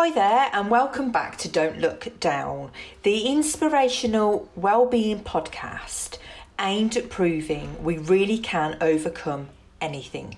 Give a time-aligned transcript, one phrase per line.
[0.00, 2.70] Hi there, and welcome back to Don't Look Down,
[3.02, 6.18] the inspirational well-being podcast
[6.60, 9.48] aimed at proving we really can overcome
[9.80, 10.36] anything.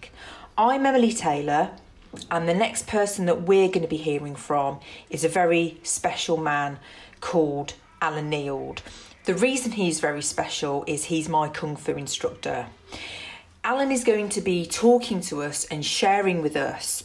[0.56, 1.72] I'm Emily Taylor,
[2.30, 6.38] and the next person that we're going to be hearing from is a very special
[6.38, 6.78] man
[7.20, 8.78] called Alan Neild.
[9.26, 12.68] The reason he's very special is he's my Kung Fu instructor.
[13.62, 17.04] Alan is going to be talking to us and sharing with us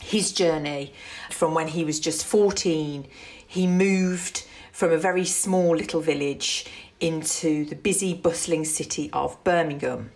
[0.00, 0.92] his journey
[1.30, 3.06] from when he was just 14.
[3.46, 6.66] He moved from a very small little village
[7.00, 10.10] into the busy, bustling city of Birmingham.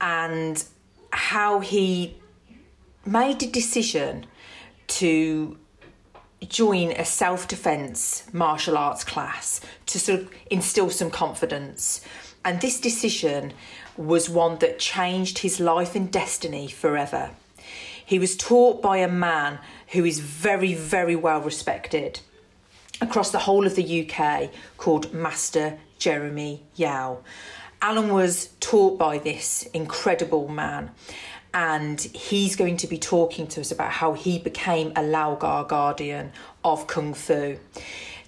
[0.00, 0.62] And
[1.12, 2.16] how he
[3.04, 4.26] made a decision
[4.86, 5.56] to
[6.48, 12.04] join a self defense martial arts class to sort of instill some confidence.
[12.44, 13.52] And this decision
[13.96, 17.30] was one that changed his life and destiny forever.
[18.12, 19.58] He was taught by a man
[19.92, 22.20] who is very, very well respected
[23.00, 27.20] across the whole of the UK called Master Jeremy Yao.
[27.80, 30.90] Alan was taught by this incredible man,
[31.54, 35.64] and he's going to be talking to us about how he became a Lau Gar
[35.64, 36.32] guardian
[36.62, 37.56] of Kung Fu.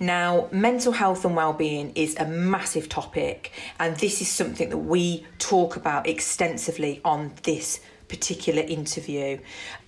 [0.01, 5.27] Now, mental health and well-being is a massive topic, and this is something that we
[5.39, 9.39] talk about extensively on this particular interview.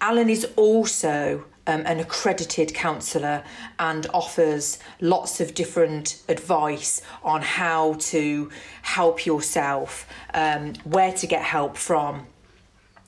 [0.00, 3.42] Alan is also um, an accredited counsellor
[3.78, 8.50] and offers lots of different advice on how to
[8.83, 12.27] help yourself, um, where to get help from.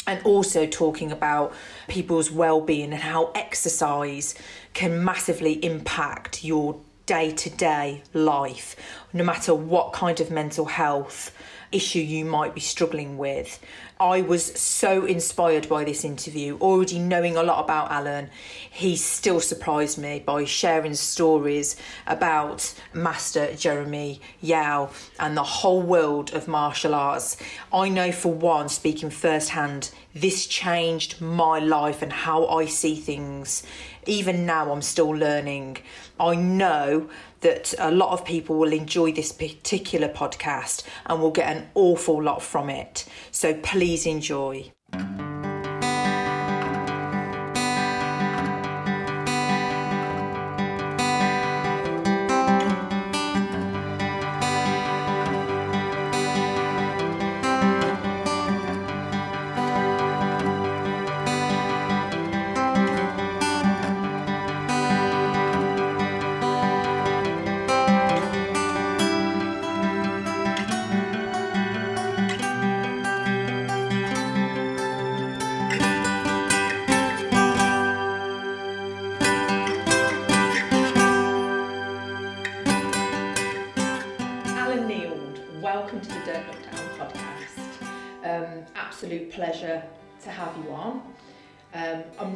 [0.07, 1.53] And also talking about
[1.87, 4.35] people's well-being and how exercise
[4.73, 8.77] can massively impact your day-to-day life,
[9.13, 11.37] no matter what kind of mental health
[11.73, 13.61] issue you might be struggling with.
[14.01, 16.57] I was so inspired by this interview.
[16.59, 18.31] Already knowing a lot about Alan,
[18.71, 21.75] he still surprised me by sharing stories
[22.07, 27.39] about Master Jeremy Yao and the whole world of martial arts.
[27.73, 33.65] I know for one, speaking firsthand, this changed my life and how I see things.
[34.09, 35.77] Even now, I'm still learning.
[36.19, 37.11] I know
[37.43, 42.23] that a lot of people will enjoy this particular podcast and will get an awful
[42.23, 43.07] lot from it.
[43.31, 44.73] So please enjoy.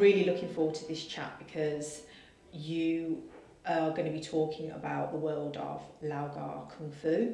[0.02, 2.02] Really looking forward to this chat because
[2.52, 3.22] you
[3.64, 7.32] are going to be talking about the world of Lau Gar Kung Fu.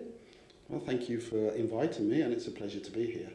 [0.69, 3.31] Well, thank you for inviting me, and it's a pleasure to be here.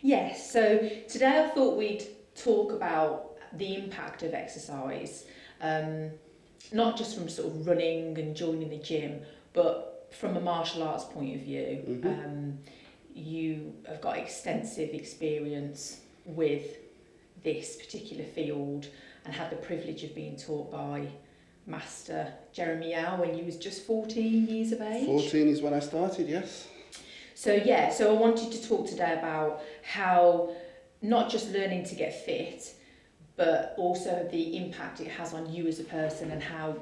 [0.00, 0.78] Yes, so
[1.08, 5.26] today I thought we'd talk about the impact of exercise,
[5.60, 6.10] um,
[6.72, 9.20] not just from sort of running and joining the gym,
[9.52, 11.84] but from a martial arts point of view.
[11.88, 12.08] Mm-hmm.
[12.08, 12.58] Um,
[13.14, 16.81] you have got extensive experience with
[17.44, 18.88] this particular field
[19.24, 21.08] and had the privilege of being taught by
[21.66, 25.06] Master Jeremy Yao when you was just 14 years of age.
[25.06, 26.68] 14 is when I started, yes.
[27.34, 30.54] So yeah, so I wanted to talk today about how
[31.00, 32.74] not just learning to get fit,
[33.36, 36.76] but also the impact it has on you as a person and how,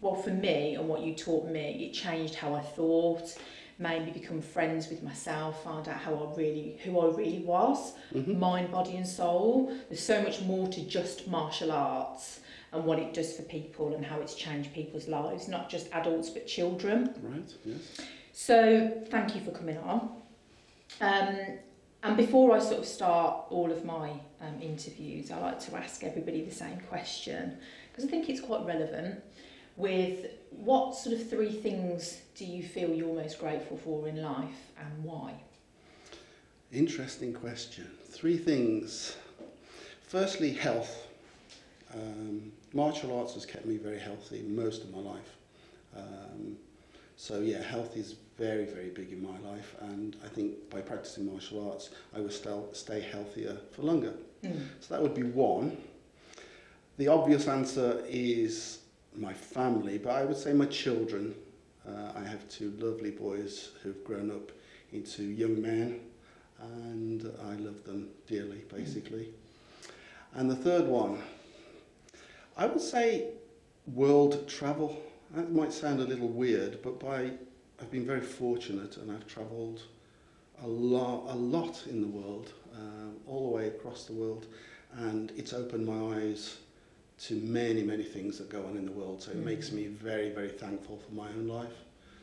[0.00, 3.36] well for me and what you taught me, it changed how I thought,
[3.82, 7.94] made me become friends with myself, found out how I really, who I really was,
[8.14, 8.38] mm-hmm.
[8.38, 9.76] mind, body, and soul.
[9.88, 12.40] There's so much more to just martial arts
[12.72, 16.30] and what it does for people and how it's changed people's lives, not just adults
[16.30, 17.12] but children.
[17.22, 17.52] Right.
[17.64, 18.00] Yes.
[18.32, 20.10] So thank you for coming on.
[21.00, 21.36] Um,
[22.04, 26.02] and before I sort of start all of my um, interviews, I like to ask
[26.02, 27.58] everybody the same question
[27.90, 29.22] because I think it's quite relevant
[29.76, 30.26] with
[30.58, 35.04] what sort of three things do you feel you're most grateful for in life and
[35.04, 35.34] why?
[36.72, 37.86] Interesting question.
[38.08, 39.16] Three things.
[40.06, 41.08] Firstly, health.
[41.94, 45.36] Um, martial arts has kept me very healthy most of my life.
[45.96, 46.56] Um,
[47.16, 51.30] so yeah, health is very, very big in my life, and I think by practicing
[51.30, 54.14] martial arts, I will still stay healthier for longer.
[54.42, 54.66] Mm.
[54.80, 55.76] So that would be one.
[56.96, 58.78] The obvious answer is
[59.16, 61.34] my family, but I would say my children.
[61.86, 64.52] Uh, I have two lovely boys who've grown up
[64.92, 66.00] into young men,
[66.60, 69.30] and I love them dearly, basically.
[70.34, 71.18] And the third one,
[72.56, 73.28] I would say
[73.86, 75.02] world travel.
[75.34, 77.32] That might sound a little weird, but by
[77.80, 79.82] I've been very fortunate and I've travelled
[80.62, 84.46] a lot, a lot in the world, um, all the way across the world,
[84.98, 86.58] and it's opened my eyes
[87.22, 89.22] to many, many things that go on in the world.
[89.22, 89.44] So it Mm.
[89.44, 91.72] makes me very, very thankful for my own life.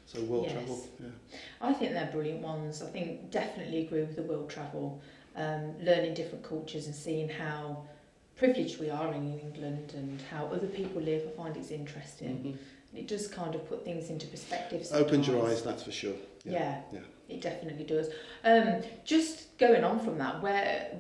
[0.05, 0.53] So world Yes.
[0.53, 1.07] travel, yeah.
[1.61, 2.81] I think they're brilliant ones.
[2.81, 4.99] I think definitely agree with the world travel,
[5.35, 7.87] um, learning different cultures and seeing how
[8.35, 11.27] privileged we are in England and how other people live.
[11.27, 12.57] I find it's interesting.
[12.95, 14.87] It does kind of put things into perspective.
[14.91, 16.15] Opens your eyes, that's for sure.
[16.43, 16.99] Yeah, yeah.
[17.27, 18.09] it definitely does.
[18.43, 20.91] Um, just going on from that, where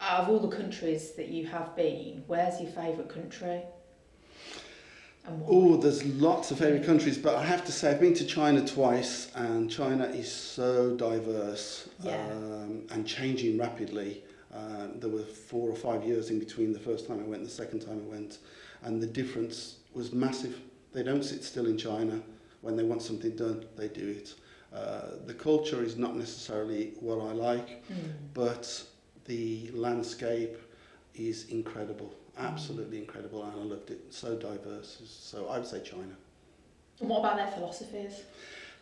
[0.00, 3.62] out of all the countries that you have been, where's your favourite country?
[5.46, 8.66] Oh, there's lots of favourite countries, but I have to say I've been to China
[8.66, 12.26] twice, and China is so diverse Yeah.
[12.32, 14.24] um, and changing rapidly.
[14.52, 17.46] Uh, there were four or five years in between the first time I went and
[17.46, 18.38] the second time I went,
[18.82, 20.58] and the difference was massive.
[20.92, 22.20] They don't sit still in China.
[22.62, 24.34] When they want something done, they do it.
[24.74, 28.12] Uh, the culture is not necessarily what I like, Mm.
[28.34, 28.82] but
[29.30, 30.56] the landscape
[31.14, 34.00] is incredible, absolutely incredible, and I loved it.
[34.10, 35.02] So diverse.
[35.06, 36.16] So I would say China.
[36.98, 38.22] And what about their philosophies?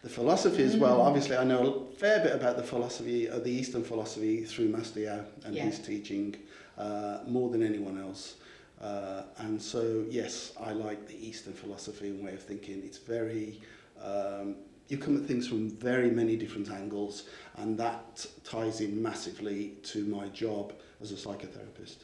[0.02, 1.00] The philosophy as well.
[1.00, 1.06] Mm.
[1.06, 5.00] Obviously, I know a fair bit about the philosophy, uh, the Eastern philosophy, through Master
[5.00, 5.64] Yao and Yeah.
[5.64, 6.36] his teaching,
[6.78, 8.36] uh, more than anyone else.
[8.80, 12.82] Uh, and so, yes, I like the Eastern philosophy and way of thinking.
[12.86, 13.60] It's very,
[14.00, 14.56] um,
[14.88, 17.24] you come at things from very many different angles,
[17.56, 21.96] and that ties in massively to my job as a psychotherapist.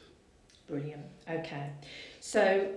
[0.69, 1.05] Brilliant.
[1.29, 1.71] Okay.
[2.21, 2.69] So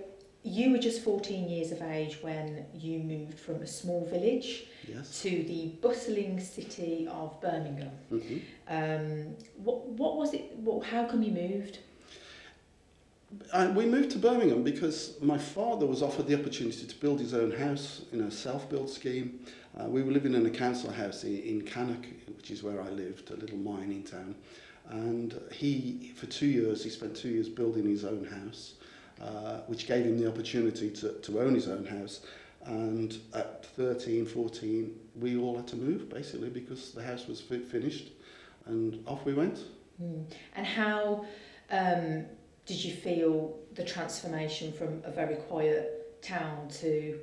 [0.44, 5.20] you were just 14 years of age when you moved from a small village Yes.
[5.20, 7.90] to the bustling city of Birmingham.
[8.08, 8.38] hmm
[8.68, 10.56] Um, what, what was it?
[10.56, 11.78] What, how come you moved?
[13.52, 17.34] And we moved to Birmingham because my father was offered the opportunity to build his
[17.34, 19.40] own house in a self-build scheme.
[19.78, 22.88] Uh, we were living in a council house in, in Cannock, which is where I
[22.88, 24.34] lived, a little mining town.
[24.88, 28.74] And he, for two years, he spent two years building his own house,
[29.20, 32.20] uh, which gave him the opportunity to, to own his own house.
[32.64, 37.60] And at 13, 14, we all had to move, basically, because the house was fi-
[37.60, 38.08] finished.
[38.66, 39.60] And off we went.
[39.98, 40.22] Hmm.
[40.56, 41.24] And how
[41.70, 42.24] um,
[42.66, 47.18] did you feel the transformation from a very quiet town to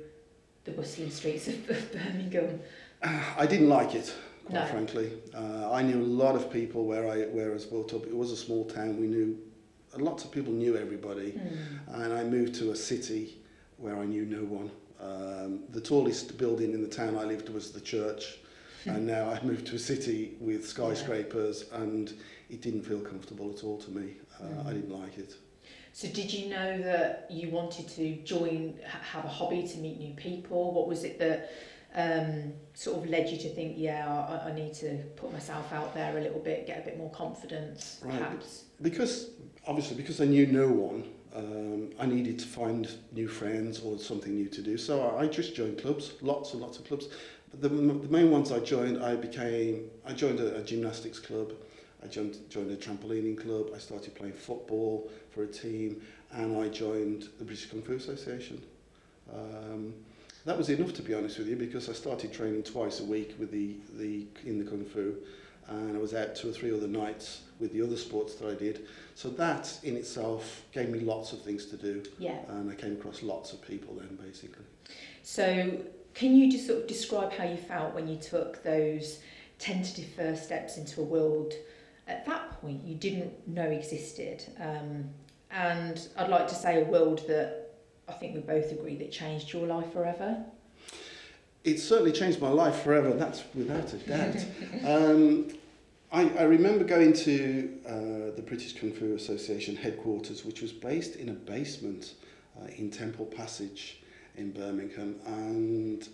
[0.66, 2.60] the bustling streets of, Birmingham?
[3.02, 4.12] I didn't like it,
[4.44, 4.66] quite No.
[4.66, 5.12] frankly.
[5.34, 8.06] Uh, I knew a lot of people where I where I was brought up.
[8.06, 9.00] It was a small town.
[9.00, 9.38] We knew
[9.96, 12.02] lots of people knew everybody, Hmm.
[12.02, 13.38] and I moved to a city
[13.78, 14.70] where I knew no one.
[15.00, 18.38] Um, the tallest building in the town I lived was the church,
[18.86, 22.12] and now I've moved to a city with skyscrapers, and
[22.50, 24.16] it didn't feel comfortable at all to me.
[24.40, 25.34] Uh, I didn't like it.
[25.96, 30.12] So did you know that you wanted to join, have a hobby to meet new
[30.12, 30.74] people?
[30.74, 31.50] What was it that
[31.94, 35.94] um, sort of led you to think, yeah, I, I need to put myself out
[35.94, 38.18] there a little bit, get a bit more confidence, Right.
[38.18, 38.64] perhaps?
[38.82, 39.30] Because
[39.66, 41.04] obviously, because I knew no one,
[41.34, 44.76] um, I needed to find new friends or something new to do.
[44.76, 47.08] So I, just joined clubs, lots and lots of clubs.
[47.50, 51.54] But the, the main ones I joined, I became, I joined a, a gymnastics club.
[52.06, 53.70] I joined, joined a trampolining club.
[53.74, 56.00] I started playing football for a team,
[56.32, 58.62] and I joined the British Kung Fu Association.
[59.32, 59.92] Um,
[60.44, 63.34] that was enough, to be honest with you, because I started training twice a week
[63.40, 65.16] with the, the in the Kung Fu,
[65.68, 68.54] and I was out two or three other nights with the other sports that I
[68.54, 68.86] did.
[69.16, 72.38] So that in itself gave me lots of things to do, Yeah.
[72.50, 74.64] and I came across lots of people then, basically.
[75.24, 75.76] So
[76.14, 79.18] can you just sort of describe how you felt when you took those
[79.58, 81.52] tentative first steps into a world
[82.06, 84.44] at that point you didn't know existed?
[84.60, 85.08] Um,
[85.50, 87.74] and I'd like to say a world that
[88.08, 90.44] I think we both agree that changed your life forever.
[91.64, 94.44] It certainly changed my life forever, that's without a doubt.
[94.84, 95.48] um,
[96.12, 101.16] I, I remember going to uh, the British Kung Fu Association headquarters, which was based
[101.16, 102.14] in a basement
[102.60, 104.00] uh, in Temple Passage
[104.36, 106.08] in Birmingham, and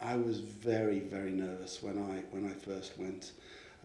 [0.00, 3.32] I was very, very nervous when I when I first went.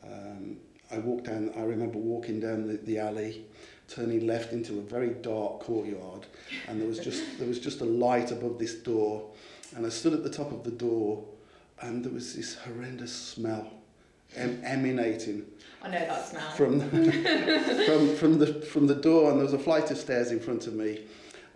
[0.03, 0.57] Um,
[0.91, 1.51] I walked down.
[1.55, 3.45] I remember walking down the, the alley,
[3.87, 6.25] turning left into a very dark courtyard,
[6.67, 9.29] and there was just there was just a light above this door,
[9.75, 11.23] and I stood at the top of the door,
[11.81, 13.71] and there was this horrendous smell
[14.35, 15.45] em- emanating
[15.81, 16.51] I know that smell.
[16.51, 20.39] from from from the from the door, and there was a flight of stairs in
[20.39, 21.05] front of me,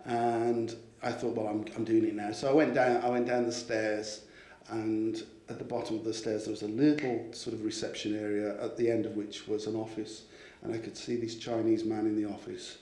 [0.04, 2.32] And I thought, well, I'm, I'm doing it now.
[2.32, 4.22] So I went down, I went down the stairs
[4.70, 8.62] and at the bottom of the stairs there was a little sort of reception area
[8.62, 10.22] at the end of which was an office
[10.62, 12.78] and I could see this Chinese man in the office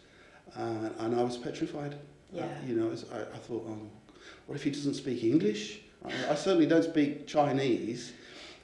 [0.57, 1.95] uh, and I was petrified.
[2.33, 2.45] Yeah.
[2.45, 3.90] Uh, you know, I, I thought, oh,
[4.47, 5.81] what if he doesn't speak English?
[6.04, 8.12] I, I certainly don't speak Chinese.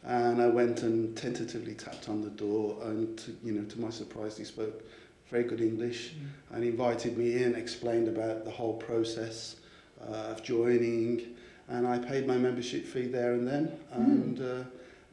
[0.05, 3.91] And I went and tentatively tapped on the door, and to, you know, to my
[3.91, 4.85] surprise, he spoke
[5.29, 6.55] very good English, mm.
[6.55, 9.57] and invited me in, explained about the whole process
[10.01, 11.35] uh, of joining,
[11.69, 13.97] and I paid my membership fee there and then, mm.
[13.97, 14.65] and uh,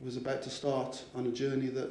[0.04, 1.90] was about to start on a journey that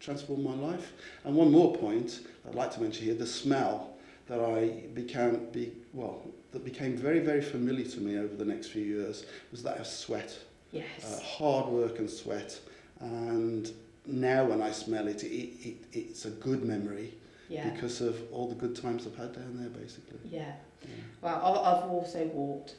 [0.00, 0.92] transformed my life.
[1.24, 3.92] And one more point I'd like to mention here: the smell
[4.26, 8.68] that I became, be, well, that became very, very familiar to me over the next
[8.68, 10.36] few years was that of sweat.
[10.70, 10.86] Yes.
[11.04, 12.58] Uh, hard work and sweat.
[13.00, 13.70] And
[14.06, 17.14] now when I smell it, it, it it's a good memory
[17.48, 17.68] yeah.
[17.70, 20.18] because of all the good times I've had down there, basically.
[20.24, 20.52] Yeah.
[20.82, 20.88] yeah.
[21.20, 22.76] Well, I've also walked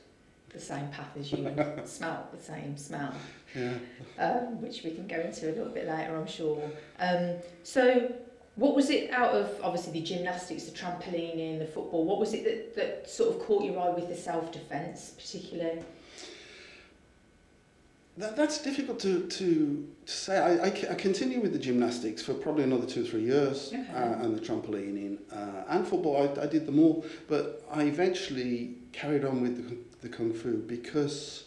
[0.54, 3.14] the same path as you and smelt the same smell.
[3.56, 3.74] Yeah.
[4.20, 6.62] Um, which we can go into a little bit later, I'm sure.
[7.00, 8.14] Um, so,
[8.56, 12.06] what was it out of obviously the gymnastics, the trampolining, the football?
[12.06, 15.82] What was it that, that sort of caught your eye with the self defence, particularly?
[18.16, 20.38] That, that's difficult to, to, to say.
[20.38, 23.88] I, I, I continue with the gymnastics for probably another two or three years okay.
[23.92, 26.18] uh, and the trampolining uh, and football.
[26.22, 30.58] I, I did them all, but I eventually carried on with the, the kung fu
[30.58, 31.46] because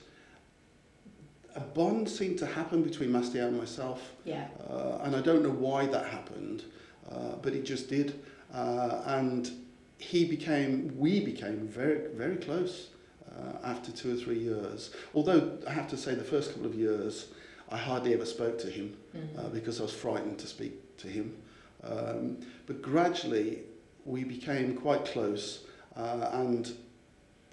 [1.55, 4.13] a bond seemed to happen between Master Yao and myself.
[4.25, 4.47] Yeah.
[4.69, 6.65] Uh, and I don't know why that happened,
[7.11, 8.21] uh, but it just did.
[8.53, 9.51] Uh, and
[9.99, 12.89] he became, we became very, very close
[13.31, 14.95] uh, after two or three years.
[15.15, 17.29] Although I have to say, the first couple of years,
[17.71, 19.39] I hardly ever spoke to him mm-hmm.
[19.39, 21.35] uh, because I was frightened to speak to him.
[21.83, 23.61] Um, but gradually,
[24.05, 25.65] we became quite close,
[25.97, 26.71] uh, and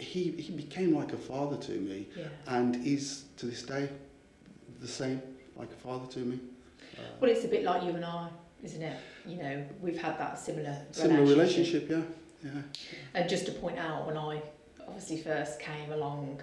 [0.03, 2.25] he he became like a father to me, yeah.
[2.47, 3.89] and is to this day
[4.81, 5.21] the same,
[5.55, 6.39] like a father to me.
[6.97, 8.29] Uh, well, it's a bit like you and I,
[8.63, 8.97] isn't it?
[9.25, 12.01] You know, we've had that similar similar relationship, yeah,
[12.43, 12.61] yeah.
[13.13, 14.41] And just to point out, when I
[14.87, 16.41] obviously first came along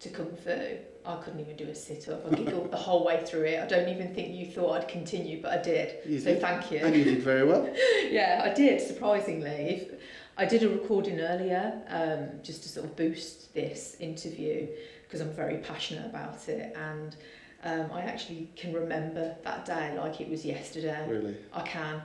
[0.00, 2.30] to Kung Fu, I couldn't even do a sit up.
[2.30, 3.60] I giggled the whole way through it.
[3.60, 5.96] I don't even think you thought I'd continue, but I did.
[6.06, 6.40] You so did.
[6.40, 6.78] thank you.
[6.78, 7.68] And you did very well.
[8.10, 9.48] yeah, I did, surprisingly.
[9.48, 10.00] If,
[10.38, 14.66] I did a recording earlier um, just to sort of boost this interview
[15.02, 16.74] because I'm very passionate about it.
[16.76, 17.16] And
[17.64, 21.06] um, I actually can remember that day like it was yesterday.
[21.08, 21.36] Really?
[21.52, 22.02] I can.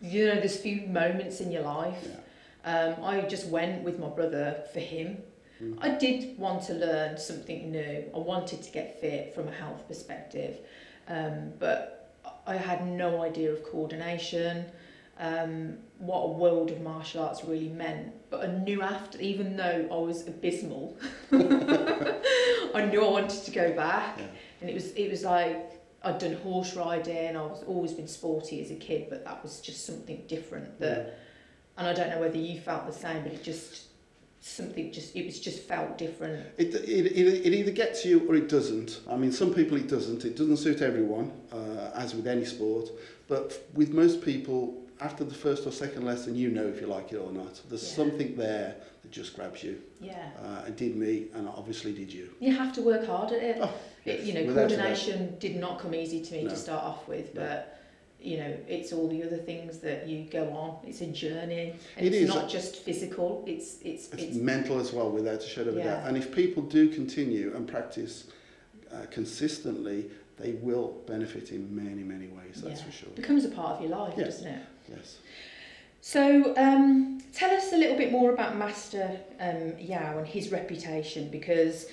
[0.00, 1.98] You know, there's few moments in your life.
[2.08, 2.20] Yeah
[2.68, 5.22] um, I just went with my brother for him.
[5.62, 5.78] Mm.
[5.80, 8.04] I did want to learn something new.
[8.14, 10.58] I wanted to get fit from a health perspective,
[11.08, 12.14] um, but
[12.46, 14.66] I had no idea of coordination,
[15.18, 18.12] um, what a world of martial arts really meant.
[18.30, 20.96] But I knew after, even though I was abysmal,
[21.32, 24.18] I knew I wanted to go back.
[24.18, 24.26] Yeah.
[24.60, 25.72] And it was it was like
[26.02, 27.36] I'd done horse riding.
[27.36, 31.06] I was always been sporty as a kid, but that was just something different that.
[31.06, 31.14] Yeah
[31.78, 33.84] and I don't know whether you felt the same, but it just
[34.40, 36.44] something just it was just felt different.
[36.58, 39.00] It, it, it, it either gets you or it doesn't.
[39.08, 40.24] I mean, some people it doesn't.
[40.24, 42.90] It doesn't suit everyone, uh, as with any sport.
[43.28, 47.12] But with most people, after the first or second lesson, you know if you like
[47.12, 47.60] it or not.
[47.68, 47.96] There's yeah.
[47.96, 49.80] something there that just grabs you.
[50.00, 50.30] Yeah.
[50.42, 52.30] Uh, it did me, and obviously did you.
[52.40, 53.58] You have to work hard at it.
[53.60, 53.72] Oh,
[54.04, 56.50] yes, it you know, coordination did not come easy to me no.
[56.50, 57.42] to start off with, no.
[57.42, 57.74] but
[58.20, 60.84] you know, it's all the other things that you go on.
[60.84, 61.74] It's a journey.
[61.96, 62.34] And it it's is.
[62.34, 65.78] not just physical, it's it's it's, it's mental as well, without a shadow of a
[65.78, 65.84] yeah.
[65.84, 66.08] doubt.
[66.08, 68.24] And if people do continue and practice
[68.92, 72.86] uh, consistently, they will benefit in many, many ways, that's yeah.
[72.86, 73.08] for sure.
[73.08, 74.36] It becomes a part of your life, yes.
[74.36, 74.62] doesn't it?
[74.88, 75.18] Yes.
[76.00, 81.28] So, um, tell us a little bit more about Master um, Yao and his reputation
[81.28, 81.86] because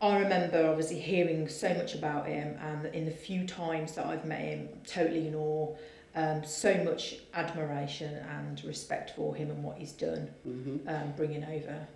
[0.00, 4.24] I remember obviously hearing so much about him, and in the few times that I've
[4.24, 5.74] met him, totally in awe.
[6.16, 10.88] Um, so much admiration and respect for him and what he's done, mm-hmm.
[10.88, 11.88] um, bringing over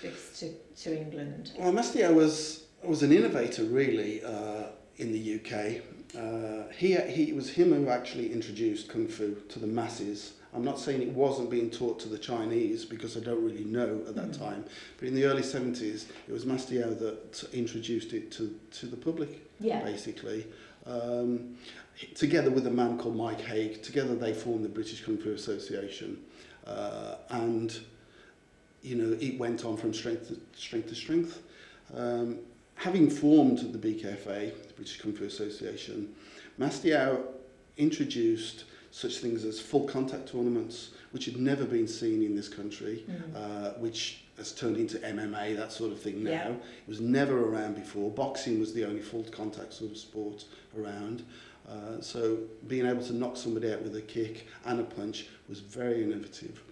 [0.00, 1.50] this to, to England.
[1.58, 4.66] Well, Master Yao was was an innovator really uh,
[4.98, 5.82] in the UK.
[6.16, 10.64] Uh, he, he it was him who actually introduced kung fu to the masses I'm
[10.64, 14.14] not saying it wasn't being taught to the Chinese because I don't really know at
[14.14, 14.38] that mm.
[14.38, 14.64] time,
[14.98, 18.96] but in the early 70s, it was Master Yao that introduced it to, to the
[18.96, 19.82] public, yeah.
[19.82, 20.46] basically.
[20.86, 21.56] Um,
[22.14, 26.22] together with a man called Mike Haig, together they formed the British Kung Fu Association.
[26.66, 27.78] Uh, and,
[28.82, 30.88] you know, it went on from strength to strength.
[30.88, 31.42] To strength.
[31.94, 32.38] Um,
[32.76, 36.14] having formed the BKFA, the British Kung Fu Association,
[36.58, 37.18] Master Yao
[37.76, 43.04] introduced such things as full contact tournaments, which had never been seen in this country,
[43.08, 43.34] Mm.
[43.36, 46.30] uh, which has turned into MMA, that sort of thing now.
[46.30, 46.50] Yeah.
[46.52, 48.10] It was never around before.
[48.10, 50.44] Boxing was the only full contact sort of sport
[50.78, 51.22] around.
[51.68, 55.60] Uh, so being able to knock somebody out with a kick and a punch was
[55.60, 56.62] very innovative.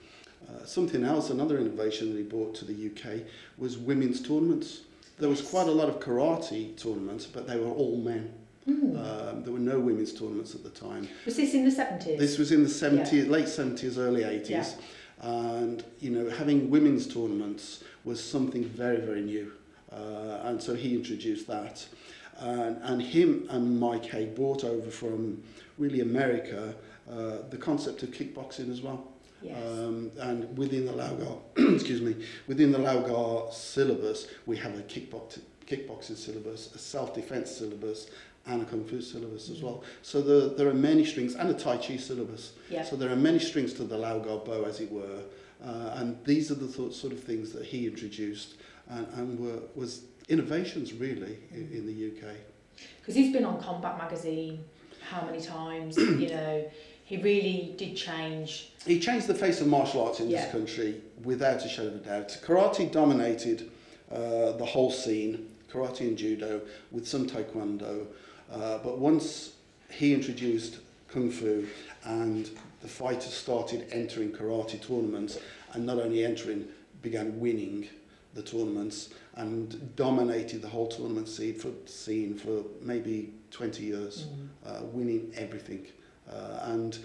[0.49, 3.23] Uh, something else, another innovation that he brought to the UK
[3.59, 4.83] was women's tournaments.
[5.19, 8.33] There was quite a lot of karate tournaments, but they were all men.
[8.69, 8.97] Mm.
[8.97, 11.09] Um, there were no women's tournaments at the time.
[11.27, 12.19] Was this in the 70s?
[12.19, 14.49] This was in the 70s, late 70s, early 80s.
[14.49, 14.67] Yeah.
[15.21, 19.53] And, you know, having women's tournaments was something very, very new.
[19.93, 21.87] Uh, and so he introduced that.
[22.39, 25.43] And, and him and Mike Hay brought over from
[25.79, 26.75] really America
[27.11, 29.07] uh, the concept of kickboxing as well.
[29.43, 29.57] Yes.
[29.57, 31.37] Um, and within the Lau Gar,
[31.75, 37.51] excuse me, within the Lau Gar syllabus, we have a kickbox, kickboxing syllabus, a self-defense
[37.51, 38.09] syllabus,
[38.47, 39.85] and a kung fu syllabus as well.
[40.03, 42.53] So the, there are many strings, and a Tai Chi syllabus.
[42.85, 45.23] So there are many strings to the Lau Gar bow, as it were.
[45.65, 48.55] Uh, and these are the th- sort of things that he introduced
[48.89, 52.35] and, and were, was innovations really in, in the UK.
[53.01, 54.65] Because he's been on Combat Magazine
[55.09, 55.97] how many times?
[55.97, 56.65] you know,
[57.05, 58.71] he really did change.
[58.87, 60.43] He changed the face of martial arts in Yeah.
[60.43, 62.39] this country without a shadow of a doubt.
[62.43, 63.71] Karate dominated
[64.13, 66.61] uh, the whole scene, karate and judo,
[66.93, 68.07] with some taekwondo.
[68.53, 69.53] Uh, but once
[69.91, 71.67] he introduced kung fu
[72.05, 72.51] and
[72.83, 75.39] the fighters started entering karate tournaments,
[75.73, 76.69] and not only entering,
[77.03, 77.89] began winning
[78.35, 84.49] the tournaments and dominated the whole tournament scene for, scene for maybe 20 years Mm.
[84.67, 85.87] uh, winning everything.
[86.31, 86.99] Uh, and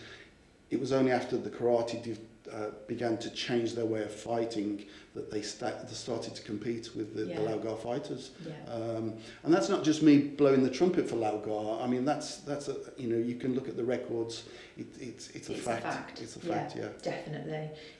[0.70, 2.20] it was only after the karate div-
[2.52, 4.84] uh, began to change their way of fighting
[5.14, 7.36] that they, sta- started to compete with the, Yeah.
[7.36, 8.32] the Lau Gar fighters.
[8.46, 8.74] Yeah.
[8.74, 11.80] Um, and that's not just me blowing the trumpet for Lau Gar.
[11.82, 14.46] I mean, that's that's a, you know you can look at the records.
[14.78, 15.84] It, it's it's a It's a fact.
[15.84, 16.22] fact.
[16.22, 16.54] It's a Yeah.
[16.54, 16.76] fact.
[16.76, 16.88] Yeah.
[17.04, 17.52] Definitely.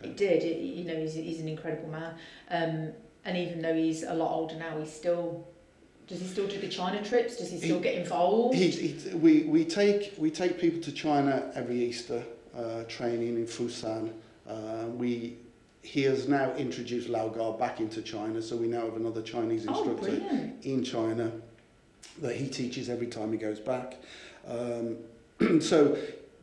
[0.02, 0.08] Yeah.
[0.08, 0.44] It did.
[0.44, 2.14] It, you know, he's, he's an incredible man.
[2.50, 2.94] Um,
[3.26, 5.48] and even though he's a lot older now, he's still.
[6.10, 7.38] Does he still do the China trips?
[7.38, 8.56] Does he still He- get involved?
[8.56, 12.24] He, he, we, we, take, we take people to China every Easter,
[12.58, 14.12] uh, training in Fusan.
[14.50, 15.38] Uh, we,
[15.84, 19.68] he has now introduced Lau Gar back into China, so we now have another Chinese
[19.68, 20.66] oh, instructor brilliant.
[20.66, 21.32] in China
[22.22, 23.98] that he teaches every time he goes back.
[24.48, 24.98] Um,
[25.62, 25.96] so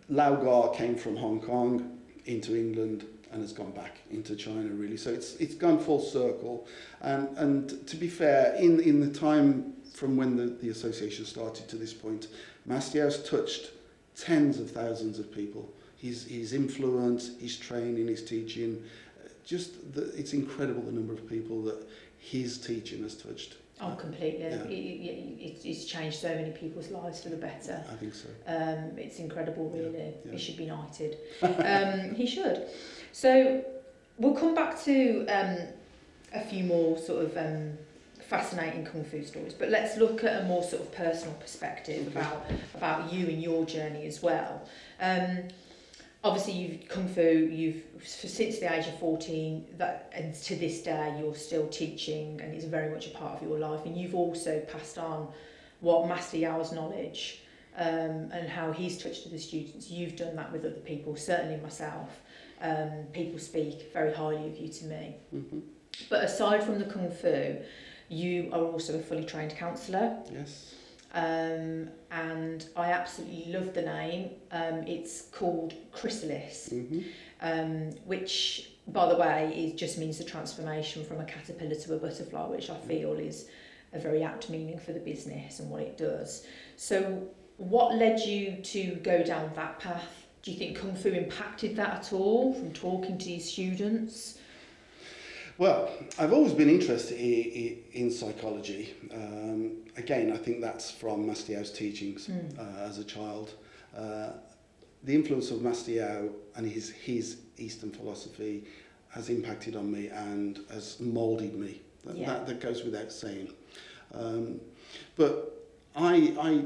[0.09, 3.05] Lau Gar came from Hong Kong into England
[3.37, 4.97] and has gone back into China really.
[4.97, 6.67] So it's it's gone full circle.
[7.03, 11.69] And and to be fair, in in the time from when the, the association started
[11.69, 12.29] to this point,
[12.65, 13.71] Master Yao's touched
[14.17, 15.71] tens of thousands of people.
[15.99, 18.83] His his influence, his training, his teaching,
[19.23, 21.87] uh, just the, it's incredible the number of people that
[22.19, 23.57] his teaching has touched.
[23.81, 24.41] Oh, completely.
[24.41, 24.65] Yeah.
[24.65, 27.85] It, it, it, it's changed so many people's lives for the better.
[27.91, 28.29] I think so.
[28.47, 30.15] Um, it's incredible, really.
[30.25, 30.33] yeah.
[30.33, 31.19] He should be knighted.
[31.43, 32.67] um, he should.
[33.13, 33.65] So
[34.19, 35.59] we'll come back to um,
[36.33, 37.77] a few more sort of um,
[38.29, 42.51] fascinating kung fu stories, but let's look at a more sort of personal perspective about
[42.75, 44.67] about you and your journey as well.
[45.01, 45.45] Um,
[46.27, 47.21] obviously, you've kung fu.
[47.21, 52.55] You've since the age of fourteen, that and to this day, you're still teaching, and
[52.55, 53.87] it's very much a part of your life.
[53.87, 55.29] And you've also passed on
[55.81, 57.43] what Master Yao's knowledge
[57.77, 59.91] um, and how he's touched the students.
[59.91, 62.09] You've done that with other people, certainly myself.
[62.61, 65.17] Um, people speak very highly of you to me.
[65.31, 65.59] hmm
[66.09, 67.57] But aside from the Kung Fu,
[68.09, 70.17] you are also a fully trained counsellor.
[70.33, 70.75] Yes.
[71.17, 74.31] Um, and I absolutely love the name.
[74.53, 77.01] Um, it's called Chrysalis, hmm
[77.41, 81.99] um, which, by the way, is just means the transformation from a caterpillar to a
[81.99, 83.49] butterfly, which I feel is
[83.93, 86.47] a very apt meaning for the business and what it does.
[86.77, 90.27] So, what led you to go down that path?
[90.43, 94.39] Do you think Kung Fu impacted that at all from talking to your students?
[95.59, 98.95] Well, I've always been interested in, psychology.
[99.13, 102.59] Um, again, I think that's from Master Yao's teachings Mm.
[102.59, 103.55] uh, as a child.
[103.97, 104.33] Uh,
[105.03, 108.65] the influence of Master Yao and his, his Eastern philosophy
[109.09, 111.81] has impacted on me and has moulded me.
[112.05, 112.27] That, Yeah.
[112.27, 113.49] that, that goes without saying.
[114.13, 114.61] Um,
[115.17, 115.53] but
[115.95, 116.65] I, I,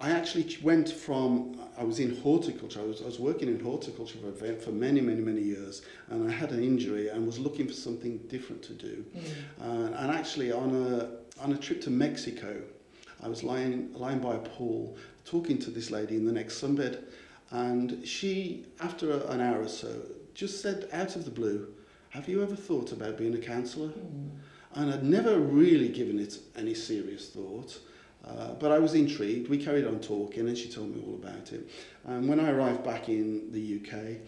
[0.00, 4.18] I actually went from, I was in horticulture, I was, I was working in horticulture
[4.38, 7.72] for, for many, many, many years, and I had an injury and was looking for
[7.72, 9.04] something different to do.
[9.16, 9.22] Mm.
[9.60, 12.62] Uh, and actually, on a, on a trip to Mexico,
[13.22, 17.02] I was lying, lying by a pool talking to this lady in the next sunbed,
[17.50, 20.00] and she, after a, an hour or so,
[20.32, 21.74] just said out of the blue,
[22.10, 23.88] Have you ever thought about being a counsellor?
[23.88, 24.30] Mm.
[24.74, 27.80] And I'd never really given it any serious thought.
[28.28, 29.48] Uh, but I was intrigued.
[29.48, 31.68] We carried on talking, and she told me all about it.
[32.04, 34.18] And when I arrived back in the UK,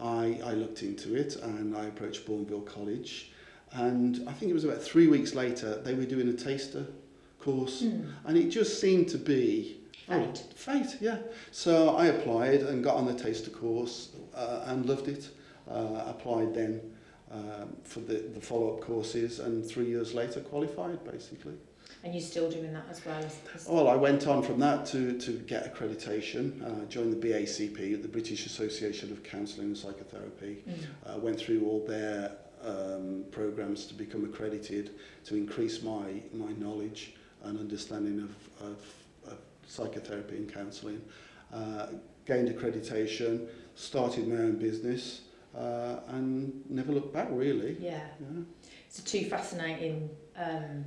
[0.00, 3.32] I, I looked into it and I approached Bournville College.
[3.72, 6.86] And I think it was about three weeks later, they were doing a taster
[7.40, 8.12] course, Mm.
[8.26, 9.76] and it just seemed to be
[10.08, 10.38] oh, Fate.
[10.54, 11.18] fate, yeah.
[11.50, 15.28] So I applied and got on the taster course uh, and loved it.
[15.70, 16.80] Uh, applied then
[17.30, 21.52] um, for the, the follow-up courses, and three years later qualified, basically.
[22.04, 23.18] And you're still doing that as well?
[23.18, 27.28] As, as well, I went on from that to, to get accreditation, uh, joined the
[27.28, 30.74] BACP, the British Association of Counselling and Psychotherapy, mm.
[31.06, 32.32] uh, went through all their
[32.64, 34.92] um, programs to become accredited,
[35.24, 41.02] to increase my, my knowledge and understanding of, of, of psychotherapy and counselling.
[41.52, 41.86] Uh,
[42.26, 45.22] gained accreditation, started my own business,
[45.56, 47.76] uh, and never looked back really.
[47.80, 48.00] Yeah.
[48.20, 48.42] yeah.
[48.88, 50.84] So two fascinating um,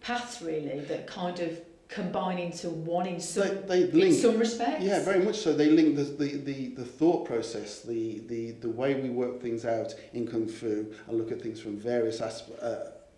[0.00, 4.82] paths really that kind of combine into one in some, They, they in some respects.
[4.84, 5.52] Yeah, very much so.
[5.52, 9.64] They link the, the, the, the thought process, the, the, the way we work things
[9.64, 12.76] out in Kung Fu and look at things from various asp- uh,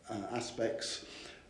[0.09, 1.05] uh, aspects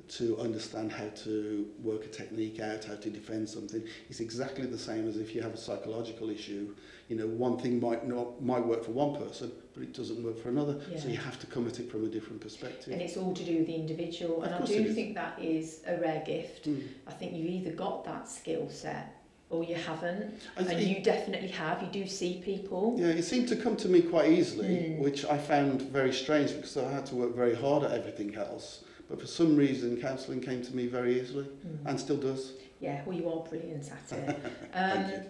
[0.08, 3.82] to understand how to work a technique out, how to defend something.
[4.10, 6.74] It's exactly the same as if you have a psychological issue.
[7.12, 10.38] You know, one thing might not might work for one person, but it doesn't work
[10.42, 10.80] for another.
[10.98, 12.90] So you have to come at it from a different perspective.
[12.90, 14.42] And it's all to do with the individual.
[14.42, 16.70] Of and I do think that is a rare gift.
[16.70, 16.88] Mm.
[17.06, 19.14] I think you've either got that skill set
[19.50, 20.40] or you haven't.
[20.56, 21.82] I And you definitely have.
[21.82, 22.96] You do see people.
[22.98, 25.00] Yeah, it seemed to come to me quite easily, Mm.
[25.00, 28.84] which I found very strange because I had to work very hard at everything else.
[29.10, 31.78] But for some reason, counselling came to me very easily Mm.
[31.90, 32.54] and still does.
[32.80, 34.36] Yeah, well, you are brilliant at it.
[34.72, 35.20] Thank Um, you.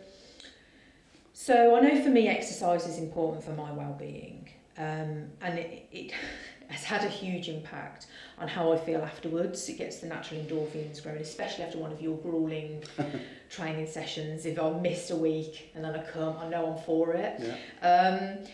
[1.32, 6.12] So I know for me, exercise is important for my well-being, um, and it, it
[6.68, 8.06] has had a huge impact
[8.38, 9.68] on how I feel afterwards.
[9.68, 12.82] It gets the natural endorphins growing, especially after one of your grueling
[13.50, 14.46] training sessions.
[14.46, 17.40] If I miss a week and then I come, I know I'm for it.
[17.40, 18.38] Yeah.
[18.38, 18.46] Um,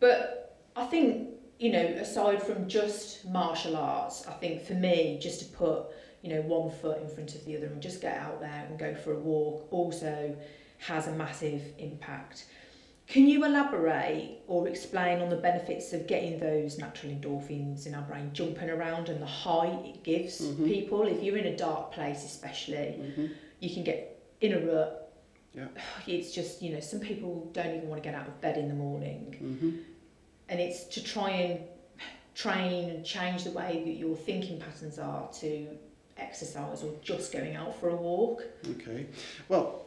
[0.00, 5.40] but I think, you know, aside from just martial arts, I think for me, just
[5.40, 5.86] to put,
[6.22, 8.78] you know, one foot in front of the other and just get out there and
[8.78, 10.36] go for a walk also
[10.86, 12.46] has a massive impact.
[13.08, 18.02] Can you elaborate or explain on the benefits of getting those natural endorphins in our
[18.02, 20.66] brain jumping around and the high it gives Mhm.
[20.66, 21.02] people?
[21.06, 23.26] If you're in a dark place, especially, hmm
[23.58, 25.12] you can get in a rut.
[25.54, 25.68] Yeah.
[26.06, 28.68] It's just, you know, some people don't even want to get out of bed in
[28.68, 29.70] the morning hmm
[30.48, 31.60] and it's to try and
[32.34, 35.66] train and change the way that your thinking patterns are to
[36.18, 38.44] exercise or just going out for a walk.
[38.70, 39.06] Okay.
[39.48, 39.85] Well,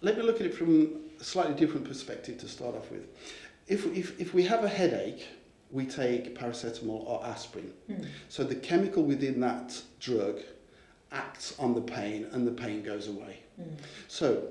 [0.00, 3.06] let me look at it from a slightly different perspective to start off with.
[3.66, 5.26] If, if, if we have a headache,
[5.70, 7.72] we take paracetamol or aspirin.
[7.90, 8.06] Mm.
[8.28, 10.40] So the chemical within that drug
[11.10, 13.40] acts on the pain and the pain goes away.
[13.60, 13.76] Mm.
[14.08, 14.48] So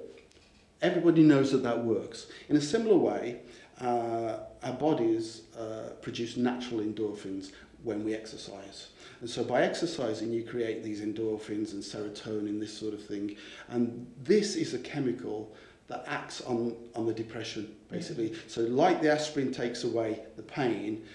[0.82, 2.28] everybody knows that that works.
[2.50, 3.42] In a similar way,
[3.80, 7.52] uh, our bodies uh, produce natural endorphins
[7.84, 8.88] when we exercise.
[9.26, 13.36] And so by exercising, you create these endorphins and serotonin, this sort of thing.
[13.70, 15.52] And this is a chemical
[15.88, 18.36] that acts on, on the depression, basically.
[18.46, 21.06] So like the aspirin takes away the pain,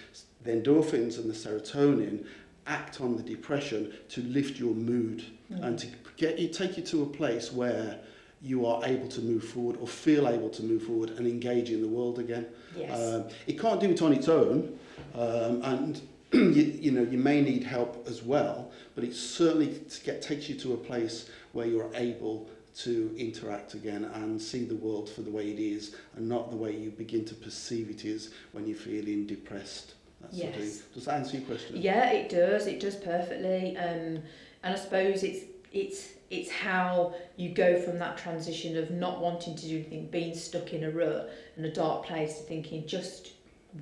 [0.43, 2.27] the endorphins and the serotonin
[2.67, 5.65] act on the depression to lift your mood Mm.
[5.65, 7.99] and to get you, take you to a place where
[8.41, 11.81] you are able to move forward or feel able to move forward and engage in
[11.83, 12.47] the world again.
[12.77, 12.99] Yes.
[12.99, 14.79] Um, it can't do it on its own,
[15.17, 16.01] um, and
[16.33, 18.71] you, you know you may need help as well.
[18.95, 24.05] But it certainly get, takes you to a place where you're able to interact again
[24.05, 27.25] and see the world for the way it is, and not the way you begin
[27.27, 29.95] to perceive it is when you're feeling depressed.
[30.21, 30.83] That sort of Yes.
[30.95, 31.77] Does that answer your question?
[31.77, 32.67] yeah, it does.
[32.67, 33.77] It does perfectly.
[33.77, 34.23] Um,
[34.63, 39.57] and I suppose it's it's it's how you go from that transition of not wanting
[39.57, 43.33] to do anything, being stuck in a rut and a dark place, to thinking just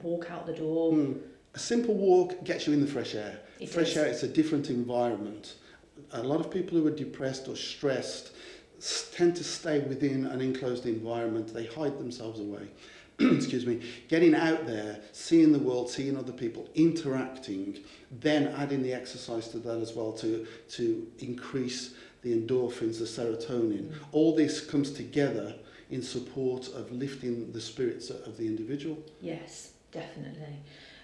[0.02, 0.92] walk out the door.
[0.92, 1.12] Hmm.
[1.58, 3.40] A simple walk gets you in the fresh air.
[3.58, 3.96] It fresh does.
[3.96, 5.56] air, it's a different environment.
[6.12, 8.30] A lot of people who are depressed or stressed
[9.10, 11.52] tend to stay within an enclosed environment.
[11.52, 12.68] They hide themselves away.
[13.18, 13.82] Excuse me.
[14.06, 17.80] Getting out there, seeing the world, seeing other people, interacting,
[18.20, 23.88] then adding the exercise to that as well to, to increase the endorphins, the serotonin.
[23.88, 23.94] Mm.
[24.12, 25.56] All this comes together
[25.90, 28.96] in support of lifting the spirits of the individual.
[29.20, 30.54] Yes, definitely.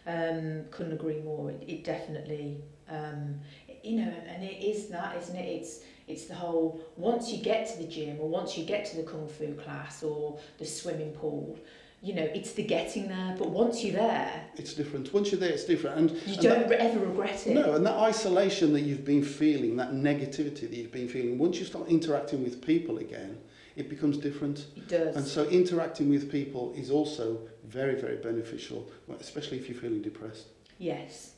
[0.07, 1.51] Um, couldn't agree more.
[1.51, 3.41] It, it definitely, um,
[3.83, 5.49] you know, and it is that, isn't it?
[5.49, 8.97] It's it's the whole once you get to the gym or once you get to
[8.97, 11.59] the kung fu class or the swimming pool,
[12.03, 13.35] you know, it's the getting there.
[13.39, 15.15] But once you're there, It's different.
[15.15, 15.97] Once you're there, it's different.
[15.97, 17.55] And you and don't that- ever regret it.
[17.55, 21.59] No, and that isolation that you've been feeling, that negativity that you've been feeling, once
[21.59, 23.39] you start interacting with people again,
[23.75, 24.67] it becomes different.
[24.77, 25.17] It does.
[25.17, 28.89] And so interacting with people is also very, very beneficial,
[29.21, 30.47] especially if you're feeling depressed.
[30.79, 31.33] Yes.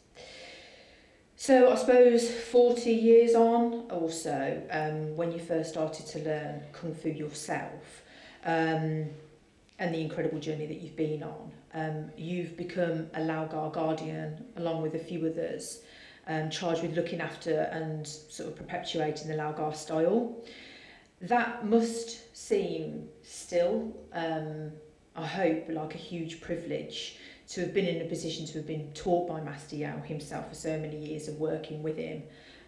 [1.36, 6.62] So I suppose 40 years on or so, um, when you first started to learn
[6.72, 8.02] Kung Fu yourself,
[8.44, 9.06] um,
[9.78, 14.44] and the incredible journey that you've been on, um, you've become a Lau Gar guardian
[14.56, 15.82] along with a few others,
[16.26, 20.36] um, charged with looking after and sort of perpetuating the Lau Gar style.
[21.20, 24.72] That must seem still, um,
[25.16, 27.16] I hope, like a huge privilege
[27.48, 30.54] to have been in a position to have been taught by Master Yao himself for
[30.54, 32.22] so many years of working with him,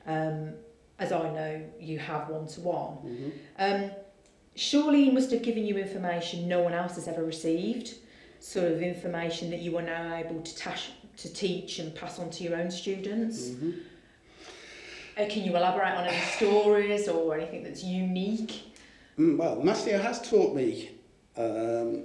[0.06, 0.50] um,
[0.98, 3.32] as I know you have one to one.
[3.58, 3.90] Um,
[4.54, 7.94] surely he must have given you information no one else has ever received,
[8.40, 12.30] sort of information that you are now able to, tash- to teach and pass on
[12.30, 13.48] to your own students.
[13.50, 13.70] hmm
[15.18, 18.62] Uh, can you elaborate on any stories or anything that's unique?
[19.18, 20.90] Mm, well, Master Yao has taught me
[21.36, 22.04] um,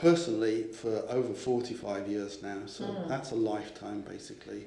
[0.00, 3.08] personally for over 45 years now, so Mm.
[3.08, 4.66] that's a lifetime basically.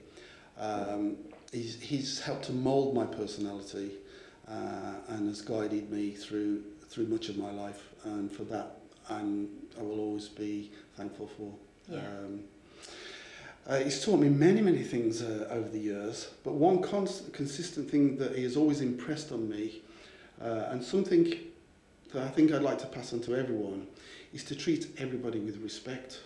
[0.58, 1.17] Um,
[1.52, 3.91] he's, he's helped to mould my personality
[4.48, 8.76] uh, and has guided me through through much of my life, and for that
[9.10, 9.48] I'm,
[9.80, 11.54] I will always be thankful for.
[11.88, 12.00] Yeah.
[12.00, 12.41] Um,
[13.65, 17.89] uh, he's taught me many, many things uh, over the years, but one constant, consistent
[17.89, 19.82] thing that he has always impressed on me,
[20.41, 21.34] uh, and something
[22.12, 23.88] that I think I'd like to pass on to everyone,
[24.34, 26.20] is to treat everybody with respect.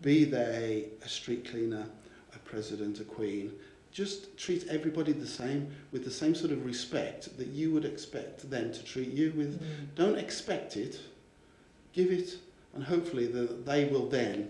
[0.00, 1.86] Be they a street cleaner,
[2.34, 3.52] a president, a queen,
[3.92, 8.48] just treat everybody the same, with the same sort of respect that you would expect
[8.50, 9.60] them to treat you with.
[9.60, 9.94] Mm.
[9.94, 10.98] Don't expect it,
[11.92, 12.38] give it,
[12.74, 14.48] and hopefully the, they will then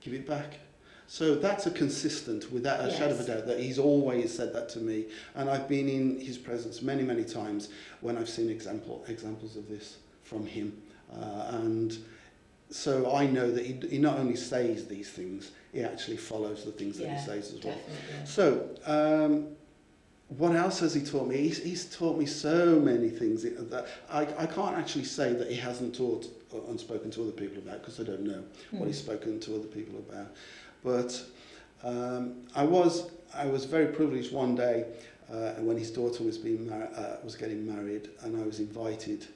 [0.00, 0.58] give it back.
[1.06, 4.68] So that's a consistent, without a shadow of a doubt, that he's always said that
[4.70, 5.06] to me.
[5.34, 7.68] And I've been in his presence many, many times
[8.00, 10.80] when I've seen example, examples of this from him.
[11.14, 11.98] Uh, and
[12.72, 16.72] so I know that he, he not only says these things, he actually follows the
[16.72, 17.74] things that Yeah, he says as well.
[17.74, 18.26] Definitely.
[18.26, 19.46] So, um,
[20.38, 21.36] what else has he taught me?
[21.36, 25.56] He's, he's taught me so many things that I, I can't actually say that he
[25.56, 26.26] hasn't taught
[26.68, 29.04] and spoken to other people about because I don't know what he's Mm.
[29.04, 30.28] spoken to other people about.
[30.82, 31.22] But
[31.84, 34.86] um, I was I was very privileged one day
[35.30, 39.26] uh, when his daughter was being mar- uh, was getting married, and I was invited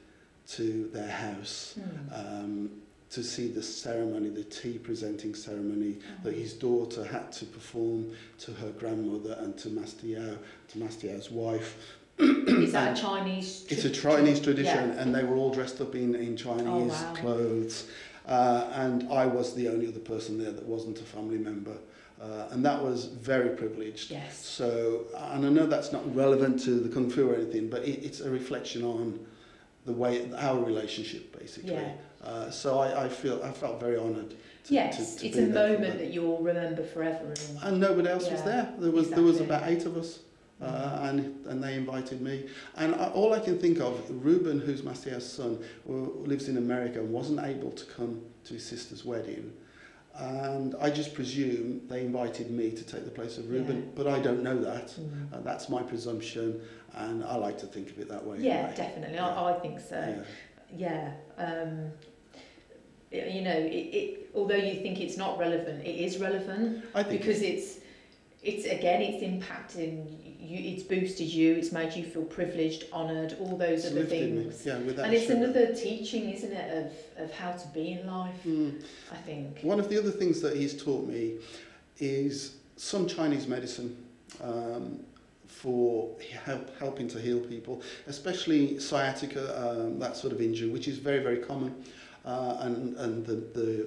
[0.49, 2.13] to their house Mm.
[2.45, 2.71] um,
[3.11, 8.53] to see the ceremony, the tea presenting ceremony that his daughter had to perform to
[8.53, 10.37] her grandmother and to Master Yao,
[10.69, 11.77] to Master Yao's wife.
[12.19, 13.67] Is that a Chinese?
[13.69, 15.03] It's a Chinese tradition, Yeah.
[15.03, 17.15] and they were all dressed up in, in Chinese wow.
[17.15, 17.89] clothes.
[18.27, 21.77] Uh, and I was the only other person there that wasn't a family member.
[22.21, 24.11] Uh, and that was very privileged.
[24.11, 24.45] Yes.
[24.45, 28.05] So, and I know that's not relevant to the Kung Fu or anything, but it,
[28.05, 29.21] it's a reflection on
[29.87, 31.73] the way, our relationship, basically.
[31.73, 31.93] Yeah.
[32.23, 34.31] Uh, so I, I feel, I felt very honoured.
[34.65, 36.13] To, Yes, to, to it's a moment that.
[36.13, 37.25] you'll remember forever.
[37.25, 38.69] And And nobody else was there.
[38.79, 40.19] There was there was about eight of us,
[40.61, 42.47] uh, and and they invited me.
[42.75, 43.95] And I, all I can think of,
[44.25, 48.55] Ruben, who's Master Yao's son, who lives in America and wasn't able to come to
[48.55, 49.53] his sister's wedding.
[50.19, 53.89] And I just presume they invited me to take the place of Ruben, Yeah.
[53.95, 54.89] but I don't know that.
[54.89, 55.33] Mm.
[55.33, 56.61] Uh, that's my presumption,
[56.97, 58.39] and I like to think of it that way.
[58.41, 58.75] yeah, anyway.
[58.77, 59.15] definitely.
[59.17, 59.29] Yeah.
[59.29, 60.25] I, I think so.
[60.77, 61.13] Yeah.
[61.39, 61.45] Yeah.
[61.45, 61.91] Um,
[63.13, 67.79] you know, it, it, although you think it's not relevant, it is relevant because it's
[68.43, 70.73] it's again it's impacting you.
[70.75, 71.55] It's boosted you.
[71.55, 74.43] It's made you feel privileged, honoured, all those it's other lifted me.
[74.45, 74.67] things.
[74.67, 78.35] Yeah, without And it's another teaching, isn't it, of, of how to be in life,
[78.45, 78.83] Mm.
[79.13, 79.61] I think.
[79.63, 81.37] One of the other things that he's taught me
[81.99, 83.97] is some Chinese medicine
[84.43, 85.01] um,
[85.61, 86.11] for
[86.45, 91.21] help, helping to heal people, especially sciatica, um, that sort of injury, which is very,
[91.23, 91.75] very common.
[92.27, 93.87] Uh, and and the, the,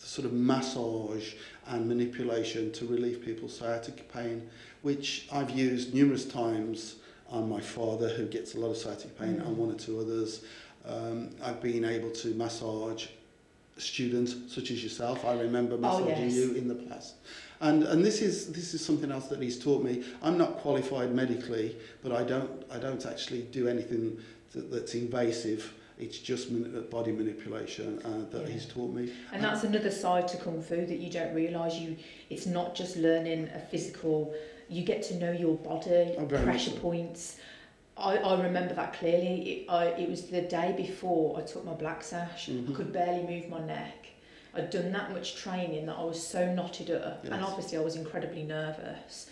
[0.00, 1.34] the sort of massage
[1.68, 4.48] and manipulation to relieve people's sciatica pain,
[4.82, 6.96] which I've used numerous times
[7.30, 9.46] on my father, who gets a lot of sciatica pain, Mm.
[9.46, 10.42] and one or two others.
[10.86, 13.06] Um, I've been able to massage
[13.76, 15.24] students such as yourself.
[15.24, 16.34] I remember massaging Oh, yes.
[16.34, 17.14] you in the past.
[17.60, 20.04] And and this is this is something else that he's taught me.
[20.22, 24.18] I'm not qualified medically, but I don't I don't actually do anything
[24.52, 25.74] that, that's invasive.
[25.98, 26.48] It's just
[26.90, 28.52] body manipulation uh, that Yeah.
[28.54, 29.12] he's taught me.
[29.32, 31.74] And that's another side to kung fu that you don't realise.
[31.74, 31.96] You,
[32.30, 34.32] it's not just learning a physical.
[34.68, 36.76] You get to know your body, Oh, pressure so.
[36.76, 37.38] points.
[37.96, 39.34] I, I remember that clearly.
[39.50, 42.46] It, I, it was the day before I took my black sash.
[42.48, 42.70] Mhm.
[42.70, 44.07] I could barely move my neck,
[44.54, 47.32] I'd done that much training that I was so knotted up, Yes.
[47.32, 49.30] and obviously I was incredibly nervous.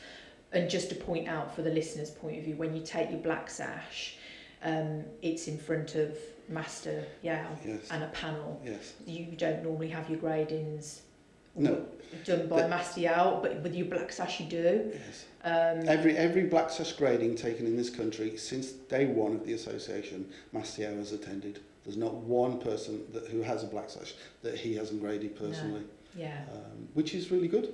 [0.52, 3.20] And just to point out for the listener's point of view, when you take your
[3.20, 4.16] black sash,
[4.62, 6.16] um, it's in front of
[6.48, 7.88] Master Yao Yes.
[7.90, 8.60] and a panel.
[8.64, 8.94] Yes.
[9.06, 11.00] You don't normally have your gradings
[11.56, 11.84] No.
[12.24, 14.92] done by But- Master Yao, but with your black sash you do.
[14.94, 15.24] Yes.
[15.42, 19.52] Um, Every every black sash grading taken in this country since day one of the
[19.54, 21.60] association, Master Yao has attended.
[21.86, 25.84] There's not one person that who has a black sash that he hasn't graded personally,
[26.16, 26.42] yeah.
[26.52, 27.72] um, which is really good.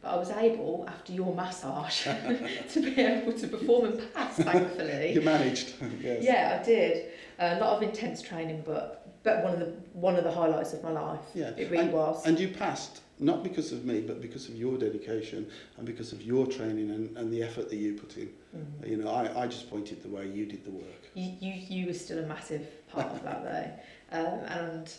[0.00, 2.04] But I was able, after your massage,
[2.70, 5.12] to be able to perform and pass, thankfully.
[5.14, 5.74] You managed.
[6.00, 6.24] yes.
[6.24, 7.12] Yeah, I did.
[7.38, 10.82] a lot of intense training, but but one of the one of the highlights of
[10.82, 11.20] my life.
[11.34, 11.50] Yeah.
[11.58, 12.24] It really and, was.
[12.24, 16.22] And you passed not because of me, but because of your dedication and because of
[16.22, 18.30] your training and, and the effort that you put in.
[18.56, 18.88] Mm.
[18.88, 21.05] You know, I, I just pointed the way you did the work.
[21.16, 23.42] You, you you were still a massive part of that
[24.12, 24.92] though, um, and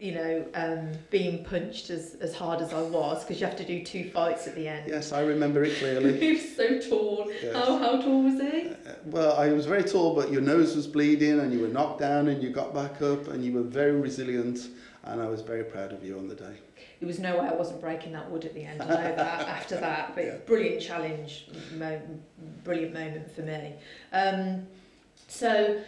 [0.00, 3.64] you know um, being punched as, as hard as I was because you have to
[3.66, 4.88] do two fights at the end.
[4.88, 6.18] Yes, I remember it clearly.
[6.18, 7.30] he was so tall.
[7.42, 7.54] Yes.
[7.54, 8.70] How how tall was he?
[8.70, 12.00] Uh, well, I was very tall, but your nose was bleeding and you were knocked
[12.00, 14.68] down and you got back up and you were very resilient
[15.04, 16.54] and I was very proud of you on the day.
[17.00, 18.80] There was no way I wasn't breaking that wood at the end.
[18.82, 20.36] I know that after that, but Yeah.
[20.46, 22.00] brilliant challenge, mo-
[22.64, 23.74] brilliant moment for me.
[24.12, 24.66] Um,
[25.28, 25.80] so,